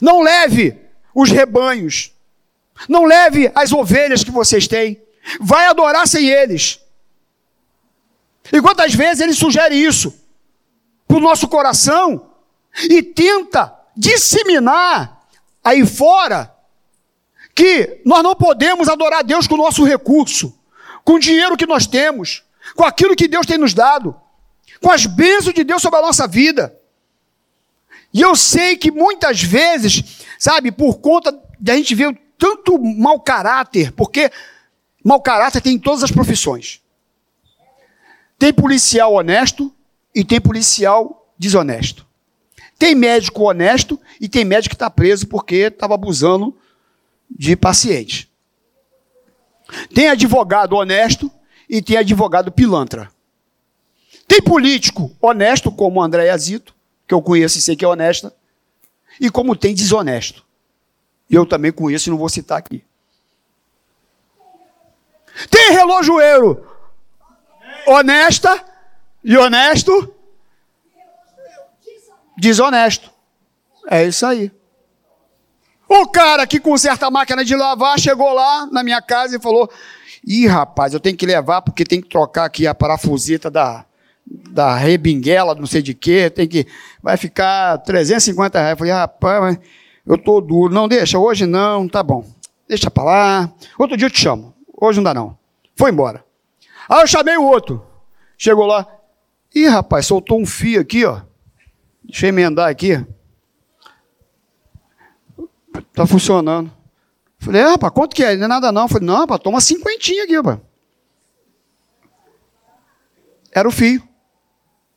Não 0.00 0.22
leve 0.22 0.78
os 1.14 1.30
rebanhos. 1.30 2.12
Não 2.88 3.04
leve 3.04 3.50
as 3.54 3.72
ovelhas 3.72 4.24
que 4.24 4.30
vocês 4.30 4.66
têm. 4.66 5.00
Vai 5.40 5.66
adorar 5.66 6.08
sem 6.08 6.28
eles. 6.28 6.80
E 8.52 8.60
quantas 8.60 8.94
vezes 8.94 9.20
ele 9.20 9.34
sugere 9.34 9.76
isso 9.76 10.12
para 11.06 11.16
o 11.16 11.20
nosso 11.20 11.46
coração 11.46 12.30
e 12.74 13.02
tenta 13.02 13.72
disseminar 13.96 15.21
aí 15.62 15.86
fora 15.86 16.54
que 17.54 18.00
nós 18.04 18.22
não 18.22 18.34
podemos 18.34 18.88
adorar 18.88 19.20
a 19.20 19.22
Deus 19.22 19.46
com 19.46 19.54
o 19.54 19.58
nosso 19.58 19.84
recurso, 19.84 20.58
com 21.04 21.14
o 21.14 21.18
dinheiro 21.18 21.56
que 21.56 21.66
nós 21.66 21.86
temos, 21.86 22.42
com 22.74 22.84
aquilo 22.84 23.16
que 23.16 23.28
Deus 23.28 23.46
tem 23.46 23.58
nos 23.58 23.74
dado, 23.74 24.18
com 24.80 24.90
as 24.90 25.06
bênçãos 25.06 25.54
de 25.54 25.64
Deus 25.64 25.82
sobre 25.82 25.98
a 25.98 26.02
nossa 26.02 26.26
vida. 26.26 26.76
E 28.12 28.20
eu 28.20 28.34
sei 28.34 28.76
que 28.76 28.90
muitas 28.90 29.42
vezes, 29.42 30.22
sabe, 30.38 30.70
por 30.70 30.98
conta 30.98 31.36
de 31.58 31.70
a 31.70 31.76
gente 31.76 31.94
ver 31.94 32.18
tanto 32.36 32.78
mau 32.78 33.20
caráter, 33.20 33.92
porque 33.92 34.30
mau 35.04 35.20
caráter 35.20 35.60
tem 35.60 35.74
em 35.74 35.78
todas 35.78 36.02
as 36.02 36.10
profissões. 36.10 36.80
Tem 38.38 38.52
policial 38.52 39.14
honesto 39.14 39.72
e 40.14 40.24
tem 40.24 40.40
policial 40.40 41.32
desonesto. 41.38 42.06
Tem 42.82 42.96
médico 42.96 43.44
honesto 43.44 43.96
e 44.20 44.28
tem 44.28 44.44
médico 44.44 44.70
que 44.70 44.74
está 44.74 44.90
preso 44.90 45.28
porque 45.28 45.54
estava 45.54 45.94
abusando 45.94 46.52
de 47.30 47.54
paciente. 47.54 48.28
Tem 49.94 50.08
advogado 50.08 50.72
honesto 50.72 51.30
e 51.68 51.80
tem 51.80 51.96
advogado 51.96 52.50
pilantra. 52.50 53.08
Tem 54.26 54.42
político 54.42 55.16
honesto, 55.20 55.70
como 55.70 56.02
André 56.02 56.28
Azito, 56.30 56.74
que 57.06 57.14
eu 57.14 57.22
conheço 57.22 57.56
e 57.56 57.60
sei 57.60 57.76
que 57.76 57.84
é 57.84 57.88
honesta, 57.88 58.34
e 59.20 59.30
como 59.30 59.54
tem 59.54 59.72
desonesto. 59.72 60.44
Eu 61.30 61.46
também 61.46 61.70
conheço 61.70 62.08
e 62.08 62.10
não 62.10 62.18
vou 62.18 62.28
citar 62.28 62.58
aqui. 62.58 62.82
Tem 65.48 65.70
relojoeiro 65.70 66.66
honesta 67.86 68.60
e 69.22 69.36
honesto, 69.36 70.12
desonesto. 72.42 73.08
É 73.88 74.04
isso 74.04 74.26
aí. 74.26 74.50
O 75.88 76.06
cara 76.08 76.46
que 76.46 76.58
conserta 76.58 77.06
a 77.06 77.10
máquina 77.10 77.44
de 77.44 77.54
lavar 77.54 77.98
chegou 77.98 78.32
lá 78.32 78.66
na 78.66 78.82
minha 78.82 79.00
casa 79.00 79.36
e 79.36 79.40
falou: 79.40 79.70
Ih, 80.26 80.46
rapaz, 80.46 80.92
eu 80.92 81.00
tenho 81.00 81.16
que 81.16 81.24
levar 81.24 81.62
porque 81.62 81.84
tem 81.84 82.00
que 82.00 82.08
trocar 82.08 82.44
aqui 82.44 82.66
a 82.66 82.74
parafuseta 82.74 83.50
da, 83.50 83.84
da 84.26 84.74
rebinguela, 84.74 85.54
não 85.54 85.66
sei 85.66 85.82
de 85.82 85.94
quê, 85.94 86.28
tem 86.28 86.48
que. 86.48 86.66
Vai 87.00 87.16
ficar 87.16 87.78
350 87.78 88.58
reais. 88.58 88.72
Eu 88.72 88.76
falei, 88.78 88.92
rapaz, 88.92 89.58
eu 90.04 90.18
tô 90.18 90.40
duro. 90.40 90.74
Não, 90.74 90.88
deixa, 90.88 91.18
hoje 91.18 91.46
não, 91.46 91.88
tá 91.88 92.02
bom. 92.02 92.24
Deixa 92.68 92.90
pra 92.90 93.04
lá. 93.04 93.52
Outro 93.78 93.96
dia 93.96 94.06
eu 94.06 94.10
te 94.10 94.20
chamo. 94.20 94.52
Hoje 94.80 94.98
não 94.98 95.04
dá, 95.04 95.14
não. 95.14 95.38
Foi 95.76 95.90
embora. 95.90 96.24
Aí 96.88 97.02
eu 97.02 97.06
chamei 97.06 97.36
o 97.36 97.44
outro. 97.44 97.84
Chegou 98.36 98.66
lá. 98.66 98.86
Ih, 99.54 99.68
rapaz, 99.68 100.06
soltou 100.06 100.40
um 100.40 100.46
fio 100.46 100.80
aqui, 100.80 101.04
ó. 101.04 101.20
Deixa 102.12 102.26
eu 102.26 102.28
emendar 102.28 102.68
aqui. 102.68 103.02
Tá 105.94 106.06
funcionando. 106.06 106.70
Falei, 107.38 107.62
ah, 107.62 107.70
rapaz, 107.70 107.90
quanto 107.94 108.14
que 108.14 108.22
é? 108.22 108.36
Não 108.36 108.44
é 108.44 108.48
nada 108.48 108.70
não. 108.70 108.86
Falei, 108.86 109.06
não, 109.06 109.16
rapaz, 109.16 109.40
toma 109.40 109.62
cinquentinha 109.62 110.24
aqui, 110.24 110.36
rapaz. 110.36 110.58
Era 113.50 113.66
o 113.66 113.72
fio. 113.72 114.06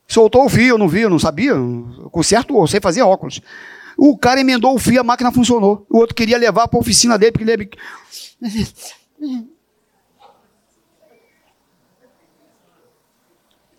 Soltou 0.06 0.44
o 0.44 0.48
fio, 0.50 0.74
eu 0.74 0.78
não 0.78 0.86
vi, 0.86 1.00
eu 1.00 1.10
não 1.10 1.18
sabia. 1.18 1.54
Com 1.54 2.22
certo, 2.22 2.54
eu 2.54 2.66
sei 2.66 2.80
fazer 2.80 3.00
óculos. 3.00 3.40
O 3.96 4.18
cara 4.18 4.40
emendou 4.40 4.74
o 4.74 4.78
fio, 4.78 5.00
a 5.00 5.04
máquina 5.04 5.32
funcionou. 5.32 5.86
O 5.88 5.96
outro 5.96 6.14
queria 6.14 6.36
levar 6.36 6.68
para 6.68 6.78
a 6.78 6.82
oficina 6.82 7.18
dele, 7.18 7.32
porque 7.32 7.50
ele... 7.50 7.70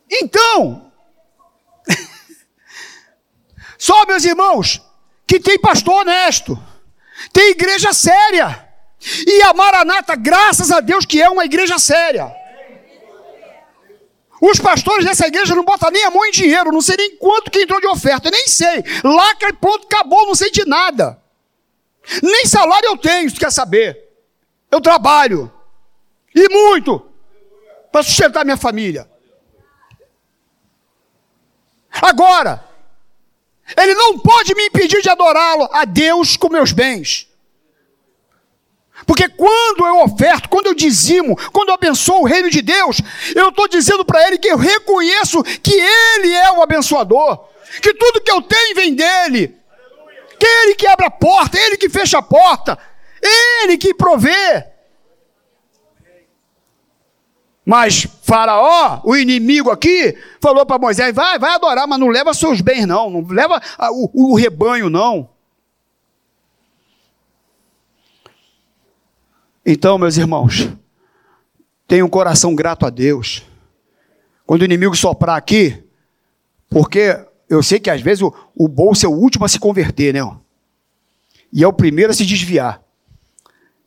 Então, 0.10 0.88
só, 3.78 4.06
irmãos, 4.26 4.82
que 5.26 5.40
tem 5.40 5.60
pastor 5.60 6.02
honesto, 6.02 6.58
tem 7.34 7.52
igreja 7.52 7.94
séria. 7.94 8.66
E 9.26 9.42
a 9.44 9.54
Maranata, 9.54 10.16
graças 10.16 10.72
a 10.72 10.80
Deus, 10.80 11.06
que 11.06 11.22
é 11.22 11.30
uma 11.30 11.46
igreja 11.46 11.78
séria. 11.78 12.34
Os 14.42 14.60
pastores 14.60 15.06
dessa 15.06 15.28
igreja 15.28 15.56
não 15.56 15.66
botam 15.66 15.90
nem 15.90 16.06
a 16.06 16.12
mão 16.12 16.26
em 16.26 16.32
dinheiro, 16.32 16.72
não 16.72 16.82
sei 16.82 16.96
nem 16.96 17.16
quanto 17.18 17.50
que 17.50 17.62
entrou 17.62 17.82
de 17.82 17.88
oferta, 17.88 18.30
nem 18.30 18.48
sei. 18.48 18.84
Lacra 19.04 19.50
e 19.50 19.54
pronto, 19.54 19.86
acabou, 19.86 20.28
não 20.28 20.36
sei 20.36 20.52
de 20.52 20.66
nada. 20.66 21.22
Nem 22.22 22.46
salário 22.46 22.88
eu 22.88 22.98
tenho, 22.98 23.30
se 23.30 23.38
quer 23.38 23.52
saber. 23.52 24.08
Eu 24.72 24.80
trabalho. 24.80 25.52
E 26.36 26.50
muito. 26.50 27.04
Para 27.92 28.04
sustentar 28.04 28.46
minha 28.46 28.58
família. 28.58 29.10
Agora, 32.02 32.64
ele 33.76 33.94
não 33.96 34.20
pode 34.20 34.56
me 34.56 34.68
impedir 34.68 35.02
de 35.02 35.10
adorá-lo 35.10 35.68
a 35.72 35.84
Deus 35.84 36.38
com 36.38 36.50
meus 36.50 36.72
bens. 36.72 37.28
Porque 39.06 39.28
quando 39.30 39.86
eu 39.86 40.04
oferto, 40.04 40.50
quando 40.50 40.68
eu 40.68 40.74
dizimo, 40.74 41.38
quando 41.52 41.70
eu 41.70 41.76
abençoo 41.76 42.22
o 42.22 42.26
reino 42.26 42.50
de 42.50 42.62
Deus, 42.62 43.00
eu 43.36 43.50
estou 43.50 43.68
dizendo 43.68 44.04
para 44.04 44.26
Ele 44.28 44.38
que 44.38 44.48
eu 44.48 44.58
reconheço 44.58 45.44
que 45.44 45.74
Ele 45.74 46.34
é 46.34 46.52
o 46.52 46.62
abençoador, 46.62 47.48
que 47.82 47.94
tudo 47.94 48.22
que 48.22 48.32
eu 48.32 48.42
tenho 48.42 48.76
vem 48.76 48.96
dEle, 48.96 49.56
que 50.40 50.46
Ele 50.46 50.76
que 50.76 50.88
abre 50.88 51.06
a 51.06 51.12
porta, 51.12 51.60
Ele 51.60 51.78
que 51.78 51.90
fecha 51.90 52.18
a 52.18 52.22
porta, 52.22 52.78
Ele 53.22 53.78
que 53.78 53.94
provê. 53.94 54.66
Mas 57.70 58.08
Faraó, 58.22 59.02
o 59.04 59.14
inimigo 59.14 59.70
aqui, 59.70 60.18
falou 60.40 60.66
para 60.66 60.80
Moisés: 60.80 61.14
vai, 61.14 61.38
vai 61.38 61.54
adorar, 61.54 61.86
mas 61.86 62.00
não 62.00 62.08
leva 62.08 62.34
seus 62.34 62.62
bens, 62.62 62.86
não, 62.86 63.10
não 63.10 63.28
leva 63.28 63.62
o, 63.92 64.32
o 64.32 64.36
rebanho, 64.36 64.90
não. 64.90 65.30
Então, 69.66 69.98
meus 69.98 70.16
irmãos, 70.16 70.70
tenha 71.86 72.06
um 72.06 72.10
coração 72.10 72.56
grato 72.56 72.86
a 72.86 72.90
Deus. 72.90 73.44
Quando 74.46 74.62
o 74.62 74.66
inimigo 74.66 74.96
soprar 74.96 75.36
aqui, 75.36 75.84
porque 76.70 77.20
eu 77.50 77.62
sei 77.62 77.82
que 77.82 77.90
às 77.90 78.00
vezes 78.00 78.22
o, 78.22 78.34
o 78.56 78.70
bolso 78.70 79.06
é 79.06 79.10
o 79.10 79.12
último 79.12 79.44
a 79.44 79.50
se 79.50 79.60
converter, 79.60 80.14
né? 80.14 80.22
E 81.52 81.66
é 81.66 81.68
o 81.68 81.74
primeiro 81.74 82.14
a 82.14 82.16
se 82.16 82.26
desviar. 82.26 82.82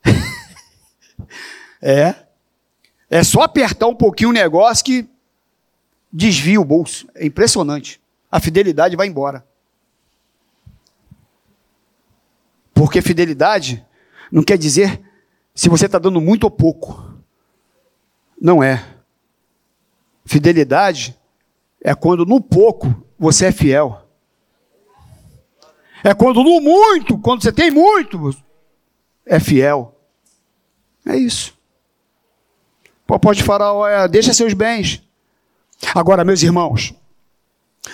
é. 1.80 2.29
É 3.10 3.24
só 3.24 3.42
apertar 3.42 3.88
um 3.88 3.94
pouquinho 3.94 4.30
o 4.30 4.32
negócio 4.32 4.84
que 4.84 5.08
desvia 6.12 6.60
o 6.60 6.64
bolso. 6.64 7.08
É 7.14 7.26
impressionante. 7.26 8.00
A 8.30 8.38
fidelidade 8.38 8.94
vai 8.94 9.08
embora. 9.08 9.44
Porque 12.72 13.02
fidelidade 13.02 13.84
não 14.30 14.44
quer 14.44 14.56
dizer 14.56 15.02
se 15.52 15.68
você 15.68 15.86
está 15.86 15.98
dando 15.98 16.20
muito 16.20 16.44
ou 16.44 16.50
pouco. 16.50 17.12
Não 18.40 18.62
é. 18.62 18.82
Fidelidade 20.24 21.18
é 21.82 21.94
quando 21.94 22.24
no 22.24 22.40
pouco 22.40 23.04
você 23.18 23.46
é 23.46 23.52
fiel. 23.52 24.06
É 26.02 26.14
quando 26.14 26.42
no 26.42 26.60
muito, 26.60 27.18
quando 27.18 27.42
você 27.42 27.52
tem 27.52 27.70
muito, 27.70 28.34
é 29.26 29.38
fiel. 29.38 29.94
É 31.04 31.16
isso. 31.16 31.59
Pode 33.18 33.42
falar, 33.42 34.06
deixa 34.06 34.32
seus 34.32 34.52
bens. 34.52 35.02
Agora, 35.94 36.24
meus 36.24 36.42
irmãos, 36.42 36.94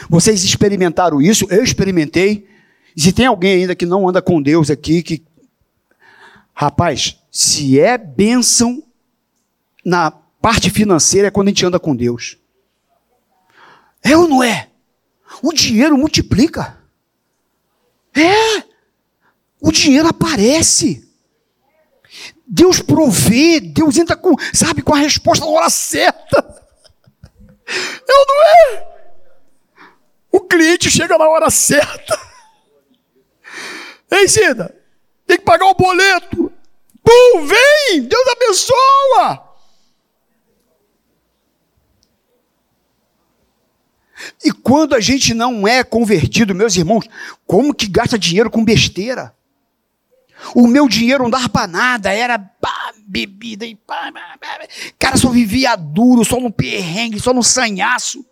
vocês 0.09 0.43
experimentaram 0.45 1.23
isso, 1.23 1.47
eu 1.51 1.62
experimentei. 1.62 2.49
Se 2.97 3.12
tem 3.12 3.27
alguém 3.27 3.61
ainda 3.61 3.75
que 3.75 3.87
não 3.87 4.09
anda 4.09 4.21
com 4.21 4.43
Deus 4.43 4.71
aqui, 4.71 5.03
que. 5.03 5.23
Rapaz, 6.55 7.19
se 7.31 7.79
é 7.79 7.99
bênção 7.99 8.83
na 9.85 10.11
parte 10.11 10.71
financeira 10.71 11.29
é 11.29 11.31
quando 11.31 11.49
a 11.49 11.51
gente 11.51 11.64
anda 11.67 11.79
com 11.79 11.95
Deus. 11.95 12.39
É 14.03 14.17
ou 14.17 14.27
não 14.29 14.43
é? 14.43 14.69
O 15.43 15.53
dinheiro 15.53 15.97
multiplica. 15.99 16.79
É. 18.14 18.62
O 19.61 19.71
dinheiro 19.71 20.09
aparece. 20.09 21.06
Deus 22.47 22.80
provê, 22.80 23.59
Deus 23.61 23.97
entra 23.97 24.16
com, 24.16 24.34
sabe, 24.55 24.82
com 24.82 24.94
a 24.94 24.99
resposta 24.99 25.44
na 25.44 25.51
hora 25.51 25.68
certa. 25.68 26.38
Ou 28.09 28.26
não 28.26 28.42
é? 28.44 28.97
O 30.30 30.40
cliente 30.40 30.90
chega 30.90 31.18
na 31.18 31.28
hora 31.28 31.51
certa. 31.51 32.18
Ei, 34.11 34.28
Cida, 34.28 34.74
tem 35.26 35.38
que 35.38 35.44
pagar 35.44 35.66
o 35.66 35.74
boleto. 35.74 36.53
Pum, 37.03 37.47
vem! 37.47 38.03
Deus 38.03 38.28
abençoa! 38.28 39.47
E 44.44 44.51
quando 44.51 44.94
a 44.94 45.01
gente 45.01 45.34
não 45.34 45.66
é 45.68 45.84
convertido, 45.84 46.55
meus 46.55 46.76
irmãos, 46.76 47.07
como 47.47 47.74
que 47.74 47.86
gasta 47.86 48.18
dinheiro 48.18 48.51
com 48.51 48.64
besteira? 48.64 49.36
O 50.55 50.66
meu 50.66 50.89
dinheiro 50.89 51.22
não 51.22 51.30
dava 51.30 51.49
para 51.49 51.66
nada, 51.66 52.12
era 52.12 52.39
pá, 52.39 52.93
bebida 53.07 53.64
e 53.64 53.74
pá, 53.74 54.12
pá, 54.12 54.37
pá, 54.41 54.66
Cara, 54.99 55.16
só 55.16 55.30
vivia 55.30 55.76
duro, 55.76 56.24
só 56.24 56.39
no 56.39 56.53
perrengue, 56.53 57.20
só 57.20 57.32
no 57.32 57.43
sanhaço. 57.43 58.24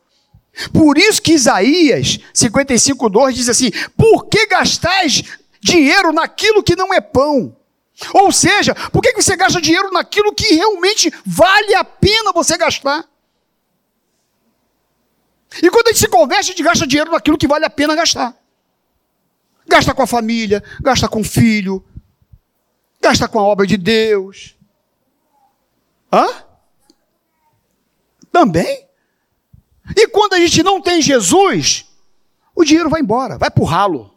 Por 0.72 0.98
isso 0.98 1.20
que 1.20 1.32
Isaías 1.32 2.18
55,2 2.34 3.32
diz 3.32 3.48
assim: 3.48 3.70
Por 3.96 4.26
que 4.26 4.46
gastais 4.46 5.22
dinheiro 5.60 6.12
naquilo 6.12 6.62
que 6.62 6.76
não 6.76 6.92
é 6.92 7.00
pão? 7.00 7.56
Ou 8.12 8.32
seja, 8.32 8.74
por 8.90 9.00
que 9.00 9.12
você 9.12 9.36
gasta 9.36 9.60
dinheiro 9.60 9.90
naquilo 9.92 10.34
que 10.34 10.54
realmente 10.54 11.12
vale 11.24 11.74
a 11.74 11.84
pena 11.84 12.32
você 12.32 12.56
gastar? 12.56 13.04
E 15.62 15.70
quando 15.70 15.88
a 15.88 15.90
gente 15.90 16.00
se 16.00 16.08
converte, 16.08 16.50
a 16.50 16.52
gente 16.52 16.62
gasta 16.62 16.86
dinheiro 16.86 17.12
naquilo 17.12 17.38
que 17.38 17.46
vale 17.46 17.64
a 17.64 17.70
pena 17.70 17.94
gastar. 17.94 18.36
Gasta 19.68 19.94
com 19.94 20.02
a 20.02 20.06
família, 20.06 20.62
gasta 20.80 21.08
com 21.08 21.20
o 21.20 21.24
filho, 21.24 21.84
gasta 23.04 23.28
com 23.28 23.38
a 23.38 23.42
obra 23.42 23.66
de 23.66 23.76
Deus. 23.76 24.56
Hã? 26.10 26.26
Também. 28.32 28.88
E 29.94 30.08
quando 30.08 30.32
a 30.32 30.38
gente 30.38 30.62
não 30.62 30.80
tem 30.80 31.02
Jesus, 31.02 31.86
o 32.54 32.64
dinheiro 32.64 32.88
vai 32.88 33.02
embora, 33.02 33.36
vai 33.36 33.50
para 33.50 33.62
o 33.62 33.66
ralo. 33.66 34.10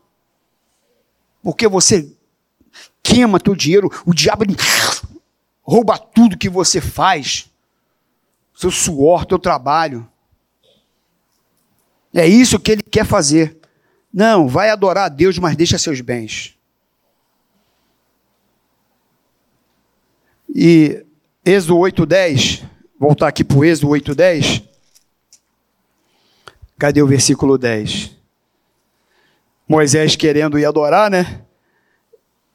Porque 1.43 1.67
você 1.67 2.15
queima 3.03 3.41
teu 3.41 3.55
dinheiro, 3.55 3.91
o 4.05 4.13
diabo 4.13 4.45
rouba 5.61 5.97
tudo 5.97 6.37
que 6.37 6.49
você 6.49 6.79
faz, 6.79 7.51
seu 8.55 8.71
suor, 8.71 9.25
teu 9.25 9.37
trabalho. 9.37 10.09
É 12.13 12.25
isso 12.25 12.57
que 12.57 12.71
ele 12.71 12.83
quer 12.83 13.05
fazer. 13.05 13.59
Não, 14.13 14.47
vai 14.47 14.69
adorar 14.69 15.05
a 15.07 15.09
Deus, 15.09 15.37
mas 15.37 15.57
deixa 15.57 15.77
seus 15.77 15.99
bens. 15.99 16.56
E 20.59 21.05
Êxodo 21.45 21.77
8:10, 21.77 22.63
voltar 22.99 23.27
aqui 23.27 23.43
para 23.43 23.57
o 23.59 23.63
Êxodo 23.63 23.89
8:10. 23.89 24.63
Cadê 26.79 26.99
o 26.99 27.05
versículo 27.05 27.59
10? 27.59 28.17
Moisés 29.69 30.15
querendo 30.15 30.57
ir 30.57 30.65
adorar, 30.65 31.11
né? 31.11 31.43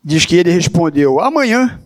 Diz 0.02 0.26
que 0.26 0.34
ele 0.34 0.50
respondeu: 0.50 1.20
Amanhã. 1.20 1.80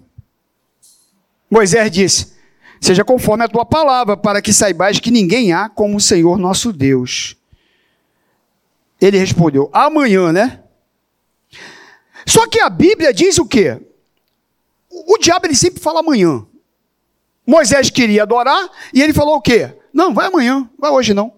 Moisés 1.50 1.90
disse: 1.90 2.32
Seja 2.80 3.04
conforme 3.04 3.44
a 3.44 3.48
tua 3.48 3.66
palavra, 3.66 4.16
para 4.16 4.40
que 4.40 4.54
saibais 4.54 4.98
que 4.98 5.10
ninguém 5.10 5.52
há 5.52 5.68
como 5.68 5.98
o 5.98 6.00
Senhor 6.00 6.38
nosso 6.38 6.72
Deus. 6.72 7.36
Ele 8.98 9.18
respondeu: 9.18 9.68
Amanhã, 9.70 10.32
né? 10.32 10.62
Só 12.24 12.46
que 12.48 12.58
a 12.58 12.70
Bíblia 12.70 13.12
diz 13.12 13.36
o 13.36 13.44
quê? 13.44 13.82
O 15.06 15.18
diabo 15.18 15.46
ele 15.46 15.54
sempre 15.54 15.80
fala 15.80 16.00
amanhã. 16.00 16.46
Moisés 17.46 17.90
queria 17.90 18.22
adorar 18.22 18.70
e 18.92 19.02
ele 19.02 19.12
falou 19.12 19.36
o 19.36 19.40
quê? 19.40 19.76
Não, 19.92 20.12
vai 20.12 20.26
amanhã, 20.26 20.68
vai 20.78 20.90
hoje 20.90 21.14
não. 21.14 21.32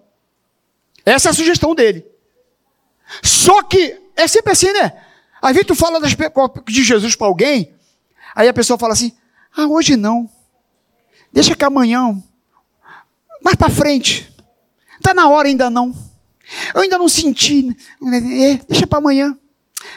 Essa 1.05 1.29
é 1.29 1.31
a 1.31 1.35
sugestão 1.35 1.75
dele. 1.75 2.07
Só 3.23 3.63
que 3.63 4.01
é 4.17 4.27
sempre 4.27 4.53
assim, 4.53 4.73
né? 4.73 4.93
Às 5.41 5.53
vezes 5.53 5.67
tu 5.67 5.75
fala 5.75 6.01
das, 6.01 6.15
de 6.67 6.85
Jesus 6.85 7.15
para 7.15 7.27
alguém, 7.27 7.75
aí 8.35 8.49
a 8.49 8.53
pessoa 8.53 8.79
fala 8.79 8.93
assim: 8.93 9.13
ah, 9.57 9.67
hoje 9.67 9.97
não. 9.97 10.29
Deixa 11.33 11.55
que 11.55 11.65
amanhã, 11.65 12.23
mais 13.43 13.57
para 13.57 13.71
frente. 13.71 14.35
Está 14.97 15.15
na 15.15 15.29
hora 15.29 15.49
ainda 15.49 15.71
não. 15.71 15.95
Eu 16.75 16.81
ainda 16.81 16.99
não 16.99 17.09
senti. 17.09 17.77
É, 18.03 18.57
deixa 18.69 18.87
para 18.87 18.99
amanhã. 18.99 19.39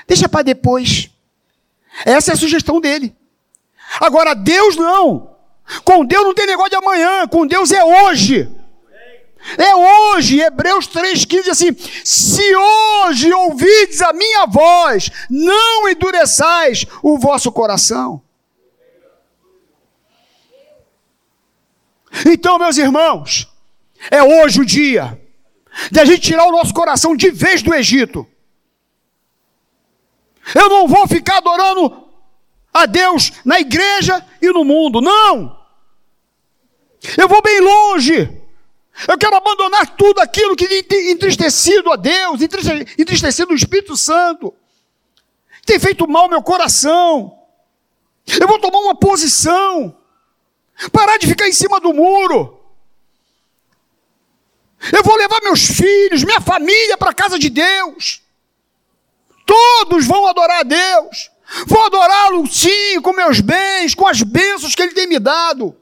Deixa 0.07 0.27
para 0.29 0.43
depois. 0.43 1.09
Essa 2.05 2.31
é 2.31 2.33
a 2.33 2.37
sugestão 2.37 2.79
dele. 2.79 3.15
Agora, 3.99 4.33
Deus 4.33 4.75
não. 4.75 5.35
Com 5.83 6.05
Deus 6.05 6.23
não 6.23 6.33
tem 6.33 6.45
negócio 6.45 6.71
de 6.71 6.75
amanhã. 6.75 7.27
Com 7.27 7.45
Deus 7.45 7.71
é 7.71 7.83
hoje. 7.83 8.49
É 9.57 9.75
hoje, 9.75 10.39
Hebreus 10.39 10.87
3,15 10.87 11.25
diz 11.27 11.47
assim: 11.49 11.75
Se 12.05 12.55
hoje 12.55 13.33
ouvides 13.33 14.01
a 14.01 14.13
minha 14.13 14.45
voz, 14.45 15.09
não 15.29 15.89
endureçais 15.89 16.85
o 17.01 17.17
vosso 17.17 17.51
coração. 17.51 18.21
Então, 22.25 22.59
meus 22.59 22.77
irmãos, 22.77 23.51
é 24.11 24.21
hoje 24.21 24.61
o 24.61 24.65
dia 24.65 25.19
de 25.89 25.99
a 25.99 26.05
gente 26.05 26.21
tirar 26.21 26.45
o 26.45 26.51
nosso 26.51 26.73
coração 26.73 27.15
de 27.15 27.31
vez 27.31 27.61
do 27.61 27.73
Egito. 27.73 28.27
Eu 30.53 30.69
não 30.69 30.87
vou 30.87 31.07
ficar 31.07 31.37
adorando 31.37 32.00
a 32.73 32.85
Deus 32.85 33.31
na 33.43 33.59
igreja 33.59 34.25
e 34.41 34.47
no 34.47 34.63
mundo, 34.63 35.01
não. 35.01 35.59
Eu 37.17 37.27
vou 37.27 37.41
bem 37.41 37.59
longe. 37.59 38.41
Eu 39.07 39.17
quero 39.17 39.35
abandonar 39.35 39.95
tudo 39.95 40.19
aquilo 40.19 40.55
que 40.55 40.85
entristecido 41.11 41.91
a 41.91 41.95
Deus, 41.95 42.41
entristecido 42.41 43.51
o 43.51 43.55
Espírito 43.55 43.97
Santo, 43.97 44.53
tem 45.65 45.79
feito 45.79 46.07
mal 46.07 46.23
ao 46.23 46.29
meu 46.29 46.41
coração. 46.41 47.37
Eu 48.39 48.47
vou 48.47 48.59
tomar 48.59 48.79
uma 48.79 48.95
posição. 48.95 49.97
Parar 50.91 51.17
de 51.17 51.27
ficar 51.27 51.47
em 51.47 51.53
cima 51.53 51.79
do 51.79 51.93
muro. 51.93 52.59
Eu 54.91 55.03
vou 55.03 55.15
levar 55.15 55.39
meus 55.41 55.61
filhos, 55.61 56.23
minha 56.23 56.41
família 56.41 56.97
para 56.97 57.11
a 57.11 57.13
casa 57.13 57.37
de 57.37 57.49
Deus. 57.49 58.21
Todos 59.45 60.07
vão 60.07 60.25
adorar 60.27 60.61
a 60.61 60.63
Deus. 60.63 61.29
Vou 61.67 61.81
adorá-lo 61.85 62.47
sim, 62.47 63.01
com 63.01 63.13
meus 63.13 63.41
bens, 63.41 63.93
com 63.93 64.07
as 64.07 64.21
bênçãos 64.21 64.73
que 64.73 64.81
ele 64.81 64.93
tem 64.93 65.07
me 65.07 65.19
dado. 65.19 65.75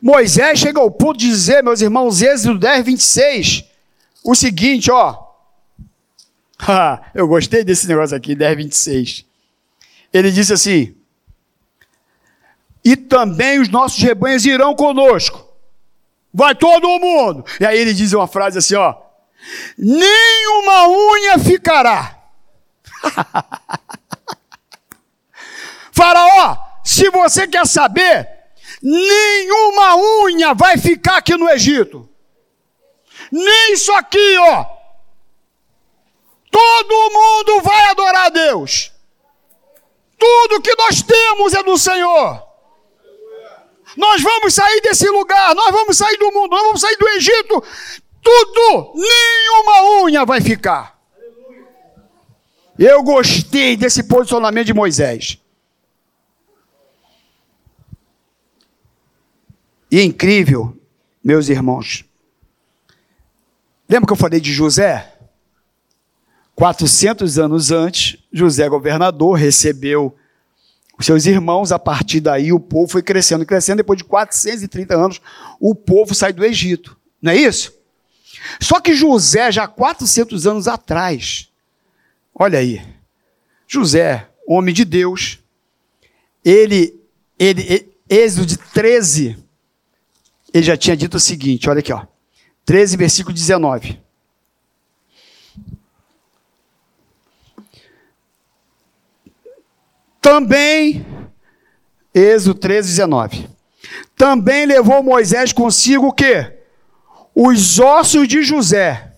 Moisés 0.00 0.58
chega 0.58 0.80
ao 0.80 0.90
ponto 0.90 1.18
de 1.18 1.28
dizer, 1.28 1.62
meus 1.62 1.80
irmãos, 1.80 2.22
Êxodo 2.22 2.58
10, 2.58 2.84
26, 2.84 3.64
o 4.24 4.34
seguinte, 4.34 4.90
ó. 4.90 5.24
eu 7.14 7.28
gostei 7.28 7.62
desse 7.62 7.86
negócio 7.86 8.16
aqui, 8.16 8.34
10, 8.34 8.56
26. 8.56 9.24
Ele 10.12 10.30
disse 10.30 10.52
assim: 10.52 10.94
E 12.84 12.96
também 12.96 13.60
os 13.60 13.68
nossos 13.68 14.02
rebanhos 14.02 14.46
irão 14.46 14.74
conosco. 14.74 15.46
Vai 16.32 16.54
todo 16.54 16.98
mundo. 16.98 17.44
E 17.60 17.66
aí 17.66 17.78
ele 17.78 17.94
diz 17.94 18.12
uma 18.12 18.26
frase 18.26 18.58
assim, 18.58 18.74
ó. 18.74 18.94
Nem 19.78 20.48
uma 20.62 20.88
unha 20.88 21.38
ficará. 21.38 22.15
Faraó, 25.92 26.56
se 26.84 27.10
você 27.10 27.48
quer 27.48 27.66
saber, 27.66 28.28
nenhuma 28.82 29.96
unha 29.96 30.54
vai 30.54 30.78
ficar 30.78 31.16
aqui 31.16 31.36
no 31.36 31.48
Egito. 31.48 32.08
Nem 33.30 33.72
isso 33.72 33.92
aqui, 33.92 34.36
ó. 34.38 34.64
Todo 36.50 37.12
mundo 37.12 37.60
vai 37.62 37.90
adorar 37.90 38.26
a 38.26 38.30
Deus. 38.30 38.92
Tudo 40.18 40.62
que 40.62 40.74
nós 40.76 41.02
temos 41.02 41.54
é 41.54 41.62
do 41.62 41.76
Senhor. 41.76 42.42
Nós 43.96 44.22
vamos 44.22 44.54
sair 44.54 44.80
desse 44.82 45.08
lugar, 45.08 45.54
nós 45.54 45.70
vamos 45.70 45.96
sair 45.96 46.16
do 46.18 46.32
mundo, 46.32 46.50
nós 46.50 46.62
vamos 46.62 46.80
sair 46.80 46.96
do 46.96 47.08
Egito. 47.08 47.64
Tudo, 48.22 48.92
nenhuma 48.94 50.02
unha 50.02 50.24
vai 50.24 50.40
ficar. 50.40 50.95
Eu 52.78 53.02
gostei 53.02 53.76
desse 53.76 54.02
posicionamento 54.02 54.66
de 54.66 54.74
Moisés. 54.74 55.38
E 59.90 60.02
incrível, 60.02 60.76
meus 61.24 61.48
irmãos. 61.48 62.04
Lembra 63.88 64.06
que 64.06 64.12
eu 64.12 64.16
falei 64.16 64.40
de 64.40 64.52
José? 64.52 65.12
400 66.54 67.38
anos 67.38 67.70
antes, 67.70 68.18
José, 68.32 68.68
governador, 68.68 69.38
recebeu 69.38 70.14
os 70.98 71.06
seus 71.06 71.24
irmãos. 71.26 71.70
A 71.70 71.78
partir 71.78 72.20
daí, 72.20 72.52
o 72.52 72.58
povo 72.60 72.90
foi 72.90 73.02
crescendo, 73.02 73.46
crescendo. 73.46 73.78
Depois 73.78 73.98
de 73.98 74.04
430 74.04 74.94
anos, 74.94 75.20
o 75.60 75.74
povo 75.74 76.14
sai 76.14 76.32
do 76.32 76.44
Egito. 76.44 76.96
Não 77.22 77.32
é 77.32 77.36
isso? 77.36 77.72
Só 78.60 78.80
que 78.80 78.94
José, 78.94 79.50
já 79.52 79.66
400 79.66 80.46
anos 80.46 80.68
atrás, 80.68 81.50
olha 82.38 82.58
aí, 82.58 82.82
José, 83.66 84.28
homem 84.46 84.74
de 84.74 84.84
Deus, 84.84 85.40
ele, 86.44 86.94
ele, 87.38 87.90
Êxodo 88.08 88.46
de 88.46 88.56
13, 88.58 89.36
ele 90.52 90.62
já 90.62 90.76
tinha 90.76 90.96
dito 90.96 91.16
o 91.16 91.20
seguinte, 91.20 91.68
olha 91.68 91.80
aqui, 91.80 91.92
ó, 91.92 92.06
13, 92.64 92.96
versículo 92.96 93.34
19. 93.34 94.00
Também, 100.20 101.06
Êxodo 102.12 102.58
13, 102.58 102.88
19. 102.88 103.48
Também 104.16 104.66
levou 104.66 105.02
Moisés 105.02 105.52
consigo 105.52 106.08
o 106.08 106.12
quê? 106.12 106.52
Os 107.34 107.78
ossos 107.78 108.26
de 108.26 108.42
José. 108.42 109.15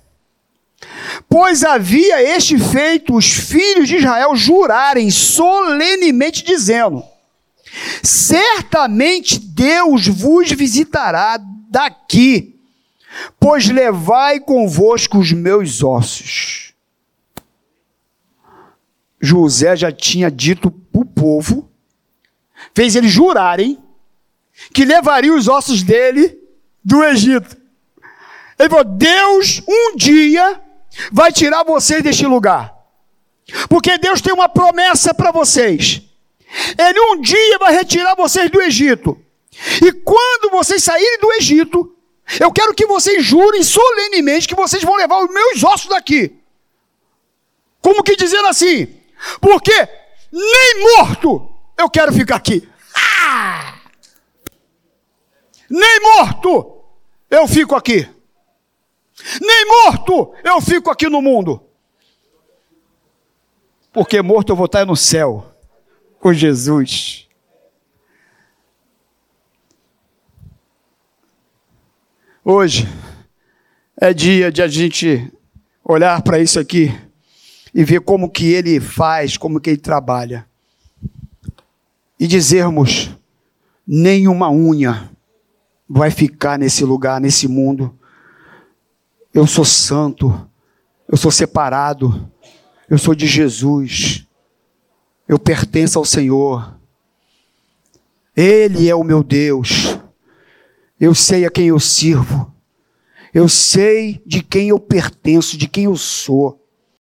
Pois 1.28 1.62
havia 1.62 2.22
este 2.22 2.58
feito 2.58 3.14
os 3.14 3.30
filhos 3.30 3.86
de 3.86 3.96
Israel 3.96 4.34
jurarem 4.34 5.10
solenemente, 5.10 6.42
dizendo: 6.42 7.04
Certamente 8.02 9.38
Deus 9.38 10.06
vos 10.06 10.50
visitará 10.52 11.38
daqui, 11.68 12.58
pois 13.38 13.68
levai 13.68 14.40
convosco 14.40 15.18
os 15.18 15.32
meus 15.32 15.82
ossos. 15.82 16.72
José 19.20 19.76
já 19.76 19.92
tinha 19.92 20.30
dito 20.30 20.70
para 20.70 21.00
o 21.02 21.04
povo, 21.04 21.70
fez 22.74 22.96
eles 22.96 23.10
jurarem 23.10 23.78
que 24.72 24.84
levaria 24.84 25.34
os 25.34 25.46
ossos 25.46 25.82
dele 25.82 26.38
do 26.82 27.04
Egito. 27.04 27.54
Ele 28.58 28.70
falou: 28.70 28.84
Deus 28.84 29.62
um 29.68 29.96
dia 29.96 30.62
vai 31.12 31.32
tirar 31.32 31.64
vocês 31.64 32.02
deste 32.02 32.26
lugar, 32.26 32.74
porque 33.68 33.98
Deus 33.98 34.20
tem 34.20 34.32
uma 34.32 34.48
promessa 34.48 35.14
para 35.14 35.30
vocês. 35.30 36.02
Ele 36.78 37.00
um 37.00 37.20
dia 37.20 37.58
vai 37.58 37.74
retirar 37.74 38.14
vocês 38.14 38.50
do 38.50 38.60
Egito. 38.60 39.18
E 39.82 39.92
quando 39.92 40.50
vocês 40.50 40.82
saírem 40.82 41.18
do 41.18 41.32
Egito, 41.34 41.94
eu 42.40 42.52
quero 42.52 42.74
que 42.74 42.86
vocês 42.86 43.24
jurem 43.24 43.62
solenemente 43.62 44.48
que 44.48 44.54
vocês 44.54 44.82
vão 44.82 44.96
levar 44.96 45.18
os 45.24 45.32
meus 45.32 45.64
ossos 45.64 45.88
daqui. 45.88 46.36
Como 47.80 48.02
que 48.02 48.16
dizendo 48.16 48.46
assim: 48.46 48.88
porque 49.40 49.88
nem 50.32 50.96
morto 50.96 51.50
eu 51.76 51.88
quero 51.88 52.12
ficar 52.12 52.36
aqui. 52.36 52.68
Ah! 52.94 53.74
Nem 55.70 56.00
morto 56.00 56.82
eu 57.30 57.46
fico 57.46 57.74
aqui. 57.74 58.08
Nem 59.40 59.66
morto 59.66 60.32
eu 60.44 60.60
fico 60.60 60.90
aqui 60.90 61.08
no 61.08 61.20
mundo. 61.20 61.62
Porque 63.92 64.22
morto 64.22 64.50
eu 64.50 64.56
vou 64.56 64.66
estar 64.66 64.86
no 64.86 64.96
céu 64.96 65.46
com 66.20 66.32
Jesus. 66.32 67.28
Hoje 72.44 72.88
é 74.00 74.14
dia 74.14 74.50
de 74.50 74.62
a 74.62 74.68
gente 74.68 75.30
olhar 75.84 76.22
para 76.22 76.38
isso 76.38 76.58
aqui 76.58 76.90
e 77.74 77.84
ver 77.84 78.00
como 78.00 78.30
que 78.30 78.52
ele 78.52 78.80
faz, 78.80 79.36
como 79.36 79.60
que 79.60 79.70
ele 79.70 79.78
trabalha. 79.78 80.46
E 82.18 82.26
dizermos: 82.26 83.10
nenhuma 83.86 84.50
unha 84.50 85.10
vai 85.88 86.10
ficar 86.10 86.58
nesse 86.58 86.84
lugar, 86.84 87.20
nesse 87.20 87.48
mundo. 87.48 87.97
Eu 89.32 89.46
sou 89.46 89.64
santo, 89.64 90.48
eu 91.08 91.16
sou 91.16 91.30
separado, 91.30 92.30
eu 92.88 92.98
sou 92.98 93.14
de 93.14 93.26
Jesus, 93.26 94.26
eu 95.28 95.38
pertenço 95.38 95.98
ao 95.98 96.04
Senhor. 96.04 96.74
Ele 98.34 98.88
é 98.88 98.94
o 98.94 99.04
meu 99.04 99.22
Deus. 99.22 99.98
Eu 100.98 101.14
sei 101.14 101.44
a 101.44 101.50
quem 101.50 101.68
eu 101.68 101.78
sirvo. 101.78 102.54
Eu 103.34 103.48
sei 103.48 104.22
de 104.24 104.42
quem 104.42 104.70
eu 104.70 104.80
pertenço, 104.80 105.58
de 105.58 105.68
quem 105.68 105.84
eu 105.84 105.96
sou. 105.96 106.57